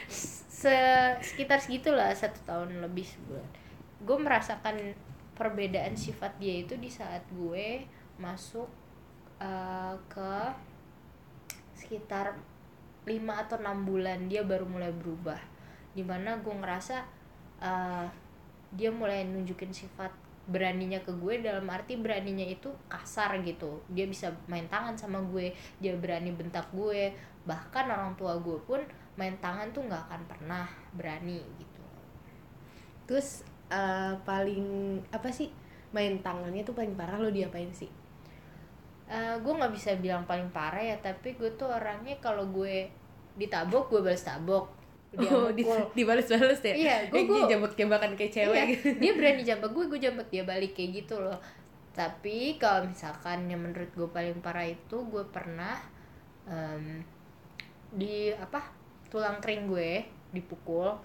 Se 0.62 0.76
sekitar 1.18 1.58
segitulah 1.58 2.14
satu 2.14 2.38
tahun 2.46 2.78
lebih 2.78 3.02
sebulan. 3.02 3.48
Gue 4.06 4.18
merasakan 4.22 4.94
perbedaan 5.34 5.98
sifat 5.98 6.38
dia 6.38 6.62
itu 6.62 6.78
di 6.78 6.86
saat 6.86 7.26
gue 7.34 7.82
masuk 8.22 8.70
eh, 9.42 9.94
ke 10.06 10.34
sekitar 11.82 12.38
5 13.02 13.42
atau 13.42 13.58
enam 13.58 13.82
bulan 13.82 14.30
dia 14.30 14.46
baru 14.46 14.62
mulai 14.62 14.94
berubah. 14.94 15.38
Di 15.92 16.06
mana 16.06 16.38
gue 16.38 16.54
ngerasa 16.54 17.02
eh, 17.58 18.06
dia 18.72 18.90
mulai 18.94 19.26
nunjukin 19.26 19.74
sifat 19.74 20.14
beraninya 20.42 20.98
ke 21.02 21.14
gue 21.22 21.38
dalam 21.38 21.66
arti 21.70 21.98
beraninya 21.98 22.46
itu 22.46 22.70
kasar 22.86 23.42
gitu. 23.42 23.82
Dia 23.90 24.06
bisa 24.06 24.30
main 24.46 24.66
tangan 24.70 24.94
sama 24.94 25.18
gue 25.34 25.50
dia 25.82 25.94
berani 25.98 26.30
bentak 26.30 26.70
gue. 26.70 27.10
Bahkan 27.42 27.84
orang 27.90 28.14
tua 28.14 28.38
gue 28.38 28.58
pun 28.62 28.78
main 29.18 29.34
tangan 29.42 29.74
tuh 29.74 29.82
nggak 29.82 30.02
akan 30.08 30.22
pernah 30.30 30.66
berani 30.94 31.42
gitu. 31.58 31.84
Terus 33.10 33.42
eh, 33.70 34.14
paling 34.22 34.98
apa 35.10 35.28
sih 35.34 35.50
main 35.92 36.16
tangannya 36.24 36.64
tuh 36.64 36.72
paling 36.72 36.96
parah 36.96 37.20
lo 37.20 37.28
diapain 37.28 37.68
sih 37.68 38.01
Eh, 39.04 39.34
gue 39.38 39.52
nggak 39.52 39.72
bisa 39.72 39.90
bilang 39.96 40.22
paling 40.22 40.48
parah 40.50 40.80
ya 40.80 40.96
tapi 40.98 41.34
gue 41.34 41.50
tuh 41.54 41.66
orangnya 41.66 42.16
kalau 42.18 42.48
gue 42.48 42.88
ditabok 43.34 43.88
gue 43.88 44.00
balas 44.02 44.22
tabok. 44.22 44.66
Dia 45.12 45.28
oh 45.28 45.52
di, 45.52 45.60
mukul. 45.60 45.92
dibales-bales 45.92 46.60
ya? 46.62 46.72
Iya, 46.72 46.96
gua- 47.12 47.18
Eh, 47.20 47.24
gua- 47.26 47.44
jambak-jambakan 47.44 48.16
kayak 48.16 48.32
cewek 48.32 48.56
Iya, 48.56 48.64
gitu. 48.72 48.88
dia 48.96 49.12
berani 49.12 49.42
jambak 49.42 49.70
gue 49.70 49.84
gue 49.86 50.00
jambak 50.00 50.26
dia 50.28 50.42
balik 50.42 50.72
kayak 50.72 51.04
gitu 51.04 51.20
loh. 51.20 51.36
Tapi 51.92 52.56
kalau 52.56 52.88
misalkan 52.88 53.44
yang 53.46 53.60
menurut 53.60 53.92
gue 53.92 54.08
paling 54.08 54.40
parah 54.40 54.64
itu 54.64 54.96
gue 55.04 55.24
pernah 55.28 55.76
em, 56.42 57.04
di 57.92 58.32
apa 58.32 58.64
tulang 59.06 59.36
kering 59.38 59.68
gue 59.68 60.00
dipukul 60.32 60.96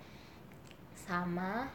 sama 0.96 1.68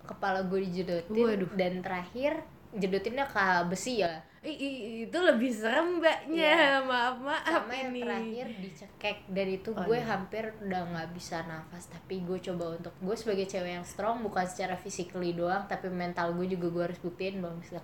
kepala 0.00 0.46
gue 0.46 0.62
dijedotin 0.62 1.26
Waduh. 1.34 1.50
dan 1.54 1.82
terakhir 1.82 2.38
jedotinnya 2.72 3.26
ke 3.26 3.42
besi 3.66 3.98
ya 3.98 4.22
Itu 4.44 5.18
lebih 5.18 5.48
serem 5.48 5.98
mbaknya 5.98 6.84
maaf 6.84 7.16
maaf 7.16 7.64
sama 7.64 7.72
yang 7.72 7.90
ini. 7.90 8.04
terakhir 8.04 8.46
dicekek 8.60 9.18
dan 9.32 9.46
itu 9.48 9.72
Oh, 9.72 9.82
gue 9.88 9.96
iya. 9.96 10.06
hampir 10.06 10.44
udah 10.60 10.82
nggak 10.84 11.08
bisa 11.16 11.40
nafas 11.48 11.88
tapi 11.88 12.20
gue 12.20 12.36
coba 12.38 12.76
untuk 12.76 12.92
gue 13.00 13.16
sebagai 13.16 13.48
cewek 13.48 13.72
yang 13.74 13.86
strong 13.88 14.20
bukan 14.20 14.44
secara 14.44 14.76
physically 14.76 15.32
doang 15.32 15.64
tapi 15.64 15.88
mental 15.88 16.36
gue 16.36 16.44
juga 16.46 16.68
gue 16.68 16.82
harus 16.92 17.00
buktiin 17.00 17.40
bahwa 17.40 17.56
bisa 17.58 17.80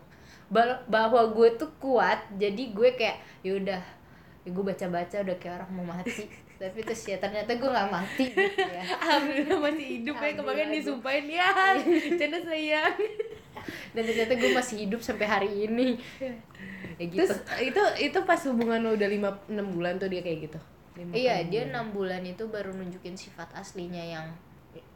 bahwa 0.87 1.23
gue 1.31 1.49
tuh 1.57 1.71
kuat 1.79 2.21
jadi 2.37 2.63
gue 2.71 2.91
kayak 2.93 3.17
yaudah 3.41 3.81
ya 4.41 4.51
gue 4.51 4.65
baca 4.65 4.87
baca 4.89 5.17
udah 5.21 5.37
kayak 5.37 5.55
orang 5.61 5.71
mau 5.73 5.87
mati. 5.87 6.25
Tapi 6.61 6.85
terus 6.85 7.09
ya 7.09 7.17
ternyata 7.17 7.57
gue 7.57 7.65
nggak 7.67 7.89
mati 7.89 8.25
gitu 8.37 8.61
ya. 8.61 8.85
Alhamdulillah 9.01 9.59
masih 9.65 9.87
hidup 9.97 10.17
ya 10.17 10.33
kemarin 10.37 10.69
disumpahin. 10.69 11.25
Ya 11.25 11.49
canda 12.21 12.37
sayang 12.37 12.95
dan 13.93 14.03
ternyata 14.05 14.33
gue 14.37 14.51
masih 14.53 14.77
hidup 14.87 15.01
sampai 15.01 15.27
hari 15.27 15.51
ini. 15.69 15.99
Ya 17.01 17.05
gitu. 17.09 17.25
Terus 17.25 17.41
itu 17.65 17.83
itu 18.13 18.19
pas 18.29 18.41
hubungan 18.45 18.81
lo 18.85 18.93
udah 18.93 19.09
lima 19.09 19.31
enam 19.49 19.73
bulan 19.73 19.97
tuh 19.97 20.13
dia 20.13 20.21
kayak 20.21 20.51
gitu? 20.51 20.59
Lima, 21.01 21.13
iya 21.17 21.41
dia 21.47 21.65
enam 21.65 21.95
bulan 21.97 22.21
itu 22.27 22.45
baru 22.51 22.77
nunjukin 22.77 23.17
sifat 23.17 23.55
aslinya 23.57 24.05
yang 24.05 24.27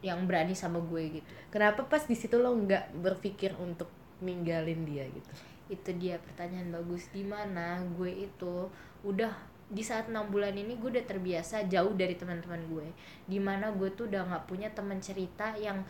yang 0.05 0.21
berani 0.29 0.53
sama 0.53 0.79
gue 0.85 1.21
gitu. 1.21 1.29
Kenapa 1.49 1.89
pas 1.89 2.05
di 2.05 2.13
situ 2.13 2.37
lo 2.37 2.53
nggak 2.53 3.01
berpikir 3.01 3.57
untuk 3.57 3.89
ninggalin 4.21 4.85
dia 4.85 5.09
gitu? 5.09 5.31
Itu 5.73 5.91
dia 5.97 6.21
pertanyaan 6.21 6.71
bagus. 6.71 7.09
Di 7.09 7.25
mana 7.25 7.81
gue 7.97 8.29
itu 8.29 8.69
udah 9.03 9.33
di 9.65 9.81
saat 9.81 10.13
enam 10.13 10.29
bulan 10.29 10.53
ini 10.53 10.77
gue 10.77 10.93
udah 10.93 11.07
terbiasa 11.09 11.65
jauh 11.73 11.97
dari 11.97 12.15
teman-teman 12.21 12.61
gue. 12.69 12.87
Di 13.25 13.41
mana 13.41 13.73
gue 13.73 13.89
tuh 13.97 14.13
udah 14.13 14.29
nggak 14.29 14.45
punya 14.45 14.69
teman 14.77 15.01
cerita 15.01 15.57
yang 15.57 15.81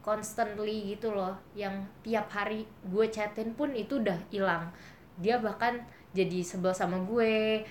constantly 0.00 0.96
gitu 0.96 1.12
loh 1.12 1.36
yang 1.52 1.84
tiap 2.00 2.32
hari 2.32 2.64
gue 2.88 3.06
chatin 3.12 3.52
pun 3.52 3.72
itu 3.76 4.00
udah 4.00 4.16
hilang. 4.32 4.72
Dia 5.20 5.36
bahkan 5.36 5.84
jadi 6.16 6.40
sebel 6.40 6.72
sama 6.72 7.00
gue. 7.04 7.62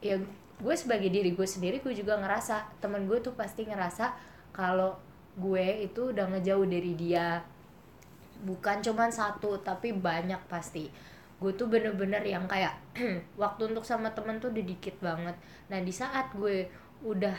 Ya 0.00 0.16
gue 0.54 0.74
sebagai 0.76 1.12
diri 1.12 1.36
gue 1.36 1.44
sendiri 1.44 1.80
gue 1.84 1.92
juga 1.92 2.16
ngerasa 2.16 2.80
temen 2.80 3.04
gue 3.04 3.20
tuh 3.20 3.36
pasti 3.36 3.68
ngerasa 3.68 4.16
kalau 4.54 4.96
gue 5.36 5.84
itu 5.84 6.12
udah 6.12 6.24
ngejauh 6.32 6.64
dari 6.64 6.92
dia. 6.96 7.44
Bukan 8.44 8.80
cuman 8.80 9.12
satu 9.12 9.60
tapi 9.60 9.92
banyak 9.92 10.40
pasti. 10.48 10.88
Gue 11.36 11.52
tuh 11.52 11.68
bener-bener 11.68 12.24
yang 12.24 12.48
kayak 12.48 12.80
waktu 13.42 13.68
untuk 13.68 13.84
sama 13.84 14.08
temen 14.16 14.40
tuh 14.40 14.48
udah 14.48 14.64
dikit 14.64 14.96
banget. 15.04 15.36
Nah 15.68 15.78
di 15.84 15.92
saat 15.92 16.32
gue 16.32 16.64
udah 17.04 17.36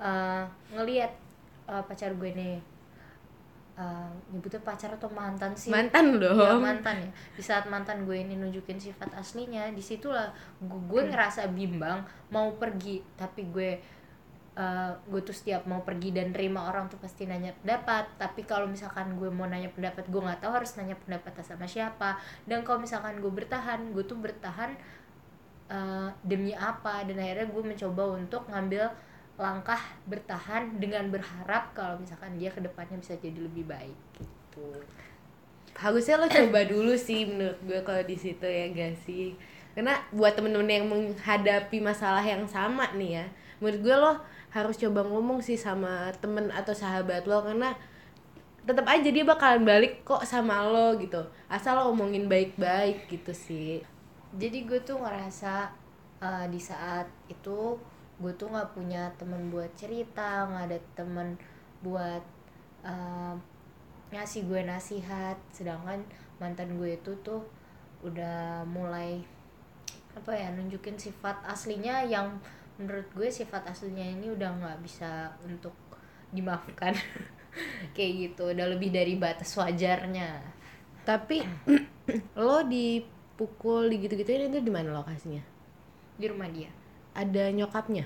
uh, 0.00 0.48
ngelihat 0.72 1.12
uh, 1.68 1.84
pacar 1.84 2.16
gue 2.16 2.32
nih 2.32 2.75
uh, 3.76 4.10
nyebutnya 4.32 4.60
pacar 4.64 4.90
atau 4.96 5.08
mantan 5.12 5.52
sih? 5.54 5.70
Mantan 5.70 6.16
Iya, 6.16 6.32
dong. 6.32 6.60
mantan 6.64 6.96
ya. 7.06 7.10
Di 7.36 7.42
saat 7.44 7.68
mantan 7.68 8.08
gue 8.08 8.16
ini 8.16 8.34
nunjukin 8.34 8.80
sifat 8.80 9.12
aslinya 9.14 9.70
di 9.70 9.84
situlah 9.84 10.32
gue, 10.58 10.80
gue 10.88 11.02
ngerasa 11.12 11.52
bimbang 11.52 12.02
mau 12.32 12.56
pergi. 12.56 13.04
Tapi 13.14 13.40
gue 13.52 13.70
uh, 14.56 14.92
gue 15.06 15.20
tuh 15.22 15.36
setiap 15.36 15.68
mau 15.68 15.84
pergi 15.84 16.16
dan 16.16 16.32
terima 16.32 16.66
orang 16.72 16.88
tuh 16.88 16.98
pasti 16.98 17.28
nanya 17.28 17.52
pendapat. 17.62 18.16
Tapi 18.16 18.42
kalau 18.48 18.66
misalkan 18.66 19.14
gue 19.20 19.28
mau 19.28 19.44
nanya 19.46 19.68
pendapat 19.70 20.08
gue 20.08 20.20
nggak 20.20 20.40
tahu 20.42 20.52
harus 20.56 20.72
nanya 20.80 20.96
pendapat 20.96 21.32
sama 21.44 21.68
siapa. 21.68 22.16
Dan 22.48 22.64
kalau 22.64 22.80
misalkan 22.80 23.20
gue 23.20 23.30
bertahan 23.30 23.92
gue 23.92 24.04
tuh 24.08 24.16
bertahan 24.16 24.72
uh, 25.68 26.08
demi 26.24 26.56
apa? 26.56 27.04
Dan 27.04 27.20
akhirnya 27.20 27.46
gue 27.46 27.62
mencoba 27.62 28.02
untuk 28.16 28.48
ngambil 28.48 28.88
langkah 29.36 29.80
bertahan 30.08 30.80
dengan 30.80 31.12
berharap 31.12 31.76
kalau 31.76 32.00
misalkan 32.00 32.40
dia 32.40 32.48
ke 32.48 32.60
depannya 32.64 32.96
bisa 32.96 33.16
jadi 33.20 33.36
lebih 33.36 33.68
baik 33.68 33.96
gitu. 34.16 34.80
Harusnya 35.76 36.16
lo 36.16 36.26
coba 36.28 36.64
dulu 36.64 36.96
sih 36.96 37.28
menurut 37.28 37.60
gue 37.64 37.80
kalau 37.84 38.00
di 38.04 38.16
situ 38.16 38.48
ya 38.48 38.72
gak 38.72 38.96
sih? 39.04 39.36
Karena 39.76 40.00
buat 40.08 40.32
temen-temen 40.32 40.72
yang 40.72 40.88
menghadapi 40.88 41.84
masalah 41.84 42.24
yang 42.24 42.48
sama 42.48 42.96
nih 42.96 43.20
ya 43.20 43.26
menurut 43.60 43.80
gue 43.80 43.96
lo 43.96 44.12
harus 44.52 44.76
coba 44.76 45.04
ngomong 45.04 45.40
sih 45.40 45.56
sama 45.56 46.12
temen 46.20 46.48
atau 46.52 46.72
sahabat 46.72 47.24
lo 47.28 47.44
karena 47.44 47.76
tetap 48.66 48.84
aja 48.88 49.08
dia 49.08 49.22
bakalan 49.22 49.62
balik 49.62 50.02
kok 50.02 50.26
sama 50.26 50.66
lo 50.66 50.98
gitu. 50.98 51.22
Asal 51.46 51.78
lo 51.78 51.94
omongin 51.94 52.26
baik-baik 52.26 53.06
gitu 53.06 53.32
sih. 53.32 53.78
Jadi 54.34 54.66
gue 54.66 54.80
tuh 54.82 54.98
ngerasa 54.98 55.70
uh, 56.18 56.44
di 56.50 56.58
saat 56.58 57.06
itu 57.30 57.78
gue 58.16 58.32
tuh 58.40 58.48
nggak 58.48 58.72
punya 58.72 59.12
temen 59.20 59.52
buat 59.52 59.68
cerita 59.76 60.48
nggak 60.48 60.64
ada 60.72 60.78
temen 60.96 61.36
buat 61.84 62.24
uh, 62.80 63.36
ngasih 64.12 64.48
gue 64.48 64.60
nasihat. 64.64 65.36
Sedangkan 65.52 66.00
mantan 66.40 66.80
gue 66.80 66.96
itu 66.96 67.12
tuh 67.20 67.44
udah 68.04 68.64
mulai 68.68 69.20
apa 70.16 70.32
ya 70.32 70.48
nunjukin 70.56 70.96
sifat 70.96 71.44
aslinya 71.44 72.04
yang 72.08 72.40
menurut 72.80 73.08
gue 73.12 73.28
sifat 73.28 73.68
aslinya 73.68 74.04
ini 74.04 74.32
udah 74.32 74.48
nggak 74.56 74.78
bisa 74.80 75.36
untuk 75.44 75.76
dimaafkan. 76.32 76.96
Kayak 77.96 78.12
gitu 78.32 78.52
udah 78.52 78.66
lebih 78.72 78.92
dari 78.92 79.16
batas 79.20 79.52
wajarnya. 79.56 80.40
Tapi 81.04 81.44
lo 82.40 82.64
dipukul 82.64 83.92
di 83.92 83.96
gitu-gituin 84.00 84.48
itu 84.48 84.60
di 84.64 84.72
mana 84.72 84.96
lokasinya? 84.96 85.44
Di 86.16 86.28
rumah 86.32 86.48
dia 86.48 86.85
ada 87.16 87.48
nyokapnya 87.48 88.04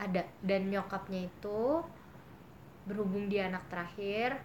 ada 0.00 0.24
dan 0.40 0.72
nyokapnya 0.72 1.28
itu 1.28 1.84
berhubung 2.82 3.28
dia 3.28 3.46
anak 3.46 3.62
terakhir 3.70 4.40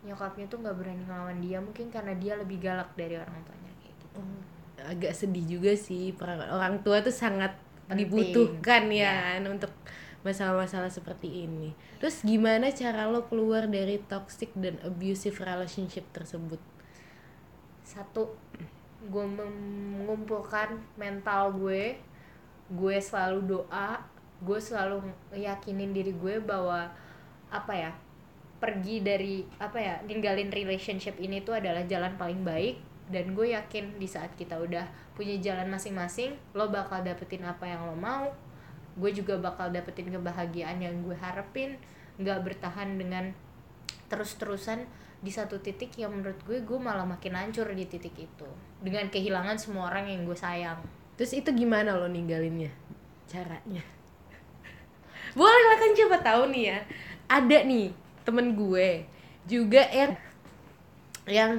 nyokapnya 0.00 0.46
tuh 0.46 0.62
nggak 0.62 0.76
berani 0.76 1.02
ngelawan 1.04 1.38
dia 1.40 1.58
mungkin 1.58 1.90
karena 1.90 2.12
dia 2.14 2.36
lebih 2.38 2.60
galak 2.62 2.92
dari 2.94 3.16
orang 3.16 3.36
tuanya 3.42 3.72
kayak 3.80 3.94
gitu 3.96 4.06
Oh, 4.14 4.38
agak 4.80 5.12
sedih 5.12 5.44
juga 5.58 5.72
sih 5.74 6.14
orang 6.20 6.80
tua 6.80 7.00
tuh 7.00 7.12
sangat 7.12 7.52
Penting. 7.84 8.06
dibutuhkan 8.06 8.86
Ya. 8.88 9.34
kan 9.34 9.42
untuk 9.50 9.72
masalah-masalah 10.20 10.92
seperti 10.92 11.48
ini. 11.48 11.72
Terus 11.98 12.20
gimana 12.22 12.68
cara 12.70 13.08
lo 13.08 13.24
keluar 13.26 13.66
dari 13.66 13.98
toxic 14.04 14.52
dan 14.54 14.76
abusive 14.84 15.34
relationship 15.40 16.04
tersebut? 16.12 16.60
satu 17.82 18.30
gue 19.02 19.26
mengumpulkan 19.26 20.78
mental 20.94 21.50
gue 21.56 21.98
gue 22.70 22.96
selalu 23.02 23.58
doa 23.58 23.98
gue 24.40 24.58
selalu 24.62 25.04
yakinin 25.36 25.92
diri 25.92 26.16
gue 26.16 26.40
bahwa 26.40 26.88
apa 27.50 27.72
ya 27.74 27.90
pergi 28.62 29.02
dari 29.04 29.44
apa 29.58 29.78
ya 29.80 29.94
ninggalin 30.06 30.48
relationship 30.52 31.16
ini 31.18 31.42
tuh 31.42 31.58
adalah 31.58 31.84
jalan 31.84 32.14
paling 32.16 32.40
baik 32.46 32.78
dan 33.10 33.34
gue 33.34 33.52
yakin 33.52 33.98
di 33.98 34.06
saat 34.06 34.30
kita 34.38 34.54
udah 34.54 34.86
punya 35.18 35.36
jalan 35.42 35.66
masing-masing 35.66 36.38
lo 36.54 36.70
bakal 36.70 37.02
dapetin 37.02 37.42
apa 37.42 37.66
yang 37.66 37.84
lo 37.90 37.96
mau 37.98 38.30
gue 38.96 39.10
juga 39.10 39.40
bakal 39.40 39.74
dapetin 39.74 40.12
kebahagiaan 40.14 40.78
yang 40.78 40.94
gue 41.02 41.16
harapin 41.18 41.76
nggak 42.20 42.46
bertahan 42.46 43.00
dengan 43.00 43.34
terus-terusan 44.12 44.86
di 45.20 45.32
satu 45.32 45.60
titik 45.60 45.96
yang 46.00 46.16
menurut 46.16 46.38
gue 46.44 46.62
gue 46.64 46.78
malah 46.80 47.04
makin 47.04 47.36
hancur 47.36 47.68
di 47.72 47.84
titik 47.84 48.14
itu 48.16 48.48
dengan 48.80 49.08
kehilangan 49.08 49.56
semua 49.60 49.92
orang 49.92 50.08
yang 50.08 50.24
gue 50.24 50.36
sayang 50.36 50.80
terus 51.20 51.36
itu 51.36 51.52
gimana 51.52 51.92
lo 52.00 52.08
ninggalinnya? 52.08 52.72
Caranya? 53.28 53.84
Boleh 55.36 55.62
lah 55.68 55.76
kan 55.76 55.92
coba 55.92 56.16
tahu 56.24 56.42
nih 56.48 56.64
ya. 56.72 56.78
Ada 57.28 57.68
nih 57.68 57.92
temen 58.24 58.56
gue 58.56 59.04
juga 59.44 59.84
yang 59.92 60.16
yang 61.28 61.52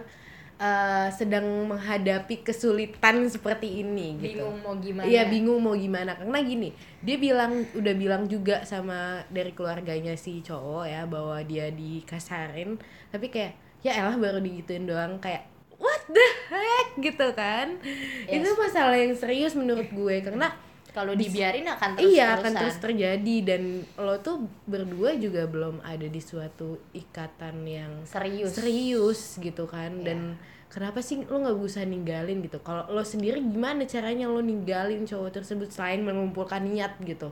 uh, 0.58 1.08
sedang 1.14 1.46
menghadapi 1.70 2.42
kesulitan 2.42 3.30
seperti 3.30 3.86
ini 3.86 4.18
gitu. 4.18 4.42
bingung 4.42 4.58
mau 4.66 4.76
gimana? 4.82 5.06
Iya 5.06 5.30
bingung 5.30 5.60
mau 5.62 5.76
gimana. 5.78 6.18
Karena 6.18 6.40
gini 6.42 6.70
dia 7.06 7.22
bilang 7.22 7.62
udah 7.78 7.94
bilang 7.94 8.24
juga 8.26 8.66
sama 8.66 9.22
dari 9.30 9.54
keluarganya 9.54 10.18
si 10.18 10.42
cowok 10.42 10.90
ya 10.90 11.06
bahwa 11.06 11.38
dia 11.46 11.70
dikasarin. 11.70 12.82
Tapi 13.14 13.30
kayak 13.30 13.54
ya 13.86 13.94
elah 13.94 14.18
baru 14.18 14.42
digituin 14.42 14.90
doang. 14.90 15.22
Kayak 15.22 15.51
what 15.82 16.02
the 16.08 16.28
heck 16.48 16.88
gitu 17.02 17.28
kan 17.34 17.82
Yes. 18.30 18.40
itu 18.40 18.50
masalah 18.54 18.96
yang 18.96 19.12
serius 19.12 19.52
menurut 19.52 19.90
gue 19.90 20.22
karena 20.22 20.54
kalau 20.92 21.16
dibiarin 21.16 21.66
akan 21.66 21.96
terus 21.96 22.12
iya 22.12 22.36
akan 22.36 22.52
terus 22.54 22.78
terjadi 22.78 23.36
dan 23.44 23.62
lo 23.96 24.20
tuh 24.20 24.38
berdua 24.64 25.16
juga 25.16 25.48
belum 25.48 25.80
ada 25.82 26.04
di 26.04 26.20
suatu 26.20 26.78
ikatan 26.92 27.64
yang 27.64 27.92
serius 28.04 28.54
serius 28.54 29.20
gitu 29.38 29.66
kan 29.66 29.92
Iya. 29.98 30.06
dan 30.06 30.20
kenapa 30.68 31.00
sih 31.00 31.24
lo 31.24 31.42
nggak 31.42 31.58
bisa 31.58 31.82
ninggalin 31.82 32.40
gitu 32.42 32.60
kalau 32.60 32.88
lo 32.88 33.02
sendiri 33.02 33.40
gimana 33.40 33.84
caranya 33.84 34.28
lo 34.28 34.40
ninggalin 34.40 35.04
cowok 35.04 35.32
tersebut 35.34 35.68
selain 35.68 36.00
mengumpulkan 36.00 36.64
niat 36.64 36.96
gitu 37.02 37.32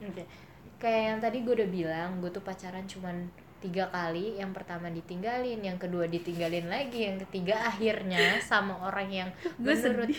Oke. 0.00 0.24
Kayak 0.76 1.00
yang 1.06 1.18
tadi 1.22 1.40
gue 1.40 1.54
udah 1.54 1.70
bilang, 1.70 2.20
gue 2.20 2.28
tuh 2.28 2.44
pacaran 2.44 2.84
cuman 2.84 3.24
tiga 3.60 3.90
kali. 3.90 4.38
Yang 4.38 4.50
pertama 4.56 4.88
ditinggalin, 4.88 5.60
yang 5.60 5.78
kedua 5.78 6.06
ditinggalin 6.06 6.66
lagi, 6.66 7.06
yang 7.06 7.18
ketiga 7.28 7.66
akhirnya 7.66 8.38
sama 8.40 8.78
orang 8.80 9.08
yang 9.10 9.30
Gue 9.62 9.74
menurut 9.74 10.10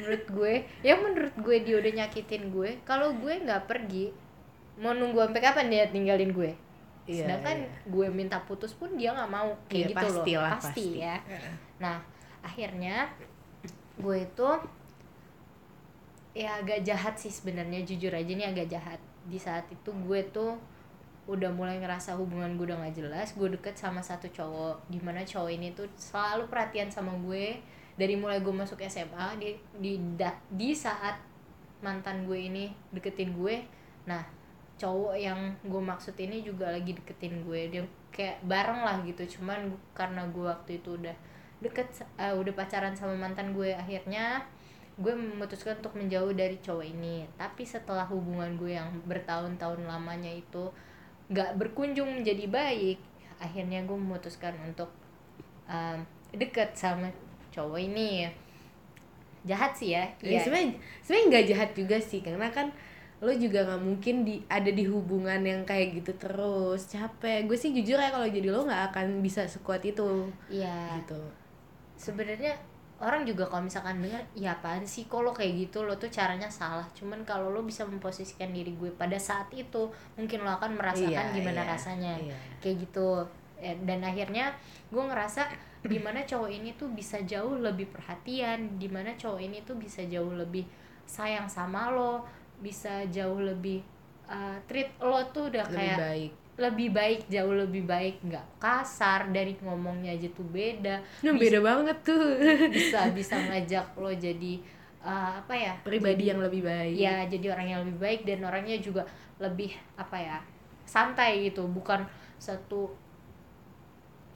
menurut 0.00 0.24
gue, 0.26 0.54
yang 0.80 0.98
menurut 1.04 1.34
gue 1.36 1.56
dia 1.60 1.76
udah 1.76 1.92
nyakitin 2.04 2.48
gue. 2.48 2.70
Kalau 2.82 3.12
gue 3.12 3.34
nggak 3.36 3.68
pergi, 3.68 4.08
mau 4.80 4.96
nunggu 4.96 5.28
sampai 5.28 5.42
kapan 5.42 5.66
dia 5.68 5.84
tinggalin 5.92 6.32
gue? 6.32 6.52
Iya, 7.04 7.26
Sedangkan 7.26 7.56
iya. 7.66 7.70
gue 7.90 8.06
minta 8.08 8.38
putus 8.44 8.72
pun 8.72 8.94
dia 8.96 9.12
nggak 9.12 9.28
mau 9.28 9.52
kayak 9.66 9.76
Iya, 9.76 9.88
gitu 9.88 9.96
loh. 9.96 10.04
pastilah, 10.22 10.52
Pasti 10.56 10.68
pasti. 10.68 10.86
ya. 11.04 11.16
Nah, 11.80 11.96
akhirnya 12.40 12.96
gue 14.00 14.16
itu 14.24 14.48
ya 16.30 16.62
agak 16.62 16.86
jahat 16.86 17.14
sih 17.18 17.28
sebenarnya 17.28 17.82
jujur 17.82 18.14
aja 18.14 18.30
nih 18.30 18.48
agak 18.48 18.70
jahat 18.70 19.00
di 19.26 19.36
saat 19.36 19.66
itu 19.68 19.90
gue 19.90 20.20
tuh 20.30 20.54
udah 21.30 21.50
mulai 21.54 21.78
ngerasa 21.78 22.18
hubungan 22.18 22.58
gue 22.58 22.66
udah 22.66 22.82
gak 22.82 22.96
jelas 22.98 23.28
gue 23.38 23.48
deket 23.54 23.78
sama 23.78 24.02
satu 24.02 24.26
cowok 24.26 24.90
di 24.90 24.98
mana 24.98 25.22
cowok 25.22 25.50
ini 25.54 25.70
tuh 25.78 25.86
selalu 25.94 26.50
perhatian 26.50 26.90
sama 26.90 27.14
gue. 27.22 27.62
Dari 27.94 28.16
mulai 28.18 28.42
gue 28.42 28.50
masuk 28.50 28.82
SMA 28.90 29.38
di 29.38 29.54
di 29.78 29.92
da- 30.18 30.42
di 30.50 30.74
saat 30.74 31.22
mantan 31.84 32.26
gue 32.26 32.36
ini 32.36 32.74
deketin 32.92 33.32
gue 33.38 33.62
nah 34.08 34.24
cowok 34.80 35.14
yang 35.16 35.54
gue 35.62 35.82
maksud 35.84 36.16
ini 36.18 36.42
juga 36.42 36.72
lagi 36.74 36.98
deketin 36.98 37.46
gue. 37.46 37.60
Dia 37.70 37.82
kayak 38.10 38.42
bareng 38.42 38.82
lah 38.82 38.98
gitu 39.06 39.38
cuman 39.38 39.70
karena 39.94 40.26
gue 40.34 40.44
waktu 40.50 40.82
itu 40.82 40.98
udah 40.98 41.14
deket 41.62 41.86
eh, 42.18 42.34
udah 42.34 42.52
pacaran 42.56 42.96
sama 42.96 43.14
mantan 43.14 43.54
gue 43.54 43.70
akhirnya 43.70 44.42
gue 45.00 45.14
memutuskan 45.16 45.80
untuk 45.80 45.94
menjauh 45.94 46.34
dari 46.34 46.58
cowok 46.58 46.84
ini. 46.84 47.24
Tapi 47.38 47.62
setelah 47.62 48.04
hubungan 48.10 48.58
gue 48.58 48.74
yang 48.76 48.90
bertahun-tahun 49.06 49.86
lamanya 49.86 50.28
itu 50.28 50.68
nggak 51.30 51.56
berkunjung 51.56 52.20
menjadi 52.20 52.50
baik 52.50 52.98
akhirnya 53.40 53.80
gue 53.88 53.96
memutuskan 53.96 54.52
untuk 54.60 54.90
um, 55.64 55.98
deket 56.34 56.76
sama 56.76 57.08
cowok 57.48 57.80
ini. 57.80 58.28
Jahat 59.48 59.72
sih 59.72 59.96
ya 59.96 60.04
ya 60.20 60.36
Iya. 60.36 60.40
sebenarnya 60.44 60.70
sebenarnya 61.00 61.26
nggak 61.32 61.46
jahat 61.48 61.70
juga 61.72 61.96
sih 61.96 62.20
karena 62.20 62.52
kan 62.52 62.68
lo 63.24 63.32
juga 63.32 63.64
nggak 63.64 63.80
mungkin 63.84 64.24
di 64.24 64.40
ada 64.48 64.68
di 64.68 64.84
hubungan 64.84 65.40
yang 65.40 65.64
kayak 65.64 65.96
gitu 65.96 66.12
terus. 66.20 66.88
Capek. 66.92 67.48
Gue 67.48 67.56
sih 67.56 67.72
jujur 67.72 67.96
ya 67.96 68.12
kalau 68.12 68.28
jadi 68.28 68.52
lo 68.52 68.68
nggak 68.68 68.92
akan 68.92 69.24
bisa 69.24 69.48
sekuat 69.48 69.80
itu. 69.88 70.28
Iya. 70.52 71.00
Gitu. 71.00 71.20
Sebenarnya 71.96 72.52
orang 73.00 73.24
juga 73.24 73.48
kalau 73.48 73.64
misalkan 73.64 73.98
dengar 74.04 74.20
ya 74.36 74.52
apaan 74.54 74.84
sih? 74.84 75.08
Kok 75.08 75.20
lo 75.24 75.32
kayak 75.32 75.68
gitu? 75.68 75.82
Lo 75.82 75.96
tuh 75.96 76.12
caranya 76.12 76.46
salah. 76.52 76.84
Cuman 76.92 77.24
kalau 77.24 77.48
lo 77.48 77.64
bisa 77.64 77.88
memposisikan 77.88 78.52
diri 78.52 78.76
gue 78.76 78.92
pada 78.92 79.16
saat 79.16 79.48
itu 79.56 79.88
mungkin 80.20 80.44
lo 80.44 80.52
akan 80.60 80.76
merasakan 80.76 81.32
Iya, 81.32 81.36
gimana 81.36 81.64
iya, 81.64 81.70
rasanya. 81.72 82.12
iya. 82.20 82.36
kayak 82.60 82.76
gitu. 82.84 83.24
Eh, 83.60 83.76
dan 83.84 84.00
akhirnya 84.00 84.52
gue 84.88 85.00
ngerasa 85.04 85.48
di 85.80 85.96
mana 85.96 86.20
cowok 86.24 86.48
ini 86.52 86.76
tuh 86.76 86.92
bisa 86.92 87.20
jauh 87.24 87.56
lebih 87.56 87.88
perhatian 87.88 88.76
di 88.76 88.88
mana 88.88 89.16
cowok 89.16 89.40
ini 89.40 89.64
tuh 89.64 89.80
bisa 89.80 90.04
jauh 90.04 90.32
lebih 90.36 90.64
sayang 91.08 91.48
sama 91.48 91.88
lo 91.88 92.24
bisa 92.60 93.08
jauh 93.08 93.40
lebih 93.40 93.80
uh, 94.28 94.60
treat 94.68 94.92
lo 95.00 95.24
tuh 95.32 95.48
udah 95.48 95.64
lebih 95.72 95.76
kayak 95.76 95.98
baik 95.98 96.32
lebih 96.60 96.92
baik 96.92 97.26
jauh 97.32 97.56
lebih 97.56 97.88
baik 97.88 98.20
nggak 98.20 98.60
kasar 98.60 99.32
dari 99.32 99.56
ngomongnya 99.64 100.12
aja 100.12 100.28
tuh 100.36 100.44
beda. 100.44 101.00
Nah, 101.24 101.32
Bisa- 101.32 101.40
beda 101.40 101.58
banget 101.64 101.96
tuh. 102.04 102.24
bisa 102.68 103.00
bisa 103.16 103.34
ngajak 103.40 103.96
lo 103.96 104.12
jadi 104.12 104.60
uh, 105.00 105.40
apa 105.40 105.54
ya 105.56 105.72
pribadi 105.80 106.28
yang 106.28 106.38
lebih 106.44 106.60
baik. 106.60 106.94
Ya 107.00 107.24
jadi 107.24 107.56
orang 107.56 107.66
yang 107.66 107.80
lebih 107.88 107.98
baik 107.98 108.20
dan 108.28 108.44
orangnya 108.44 108.76
juga 108.76 109.02
lebih 109.40 109.72
apa 109.96 110.16
ya 110.20 110.38
santai 110.84 111.48
gitu. 111.48 111.64
Bukan 111.64 112.04
satu 112.36 112.92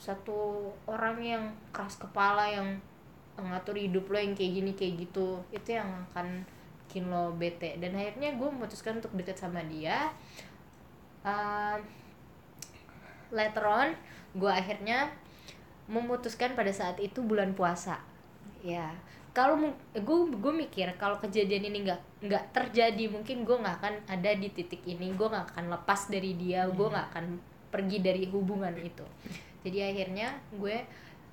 satu 0.01 0.69
orang 0.85 1.17
yang 1.21 1.45
keras 1.73 1.97
kepala 2.01 2.49
yang 2.49 2.77
ngatur 3.37 3.77
hidup 3.77 4.09
lo 4.09 4.19
yang 4.21 4.33
kayak 4.33 4.53
gini 4.65 4.73
kayak 4.73 4.95
gitu. 5.09 5.41
Itu 5.53 5.77
yang 5.77 5.89
akan 6.13 6.45
bikin 6.89 7.09
lo 7.13 7.37
bete. 7.37 7.77
Dan 7.81 7.97
akhirnya 7.97 8.33
gue 8.37 8.49
memutuskan 8.49 9.01
untuk 9.01 9.13
deket 9.13 9.37
sama 9.37 9.61
dia. 9.69 10.09
Um, 11.25 11.81
later 13.35 13.67
on 13.67 13.89
gue 14.39 14.51
akhirnya 14.51 15.11
memutuskan 15.91 16.57
pada 16.57 16.73
saat 16.73 16.97
itu 17.03 17.21
bulan 17.21 17.53
puasa. 17.53 18.01
Ya 18.65 18.95
kalau 19.35 19.75
gue 19.91 20.19
gue 20.31 20.53
mikir 20.55 20.95
kalau 20.95 21.19
kejadian 21.19 21.67
ini 21.67 21.91
nggak 21.91 22.01
nggak 22.23 22.45
terjadi 22.55 23.11
mungkin 23.11 23.43
gue 23.43 23.57
nggak 23.59 23.77
akan 23.83 23.95
ada 24.07 24.31
di 24.39 24.47
titik 24.55 24.87
ini 24.87 25.11
gue 25.11 25.27
nggak 25.27 25.51
akan 25.51 25.75
lepas 25.75 26.07
dari 26.07 26.39
dia 26.39 26.71
gue 26.71 26.87
nggak 26.87 27.07
akan 27.11 27.27
pergi 27.75 27.99
dari 27.99 28.31
hubungan 28.31 28.71
itu. 28.79 29.03
Jadi 29.67 29.79
akhirnya 29.83 30.39
gue 30.55 30.87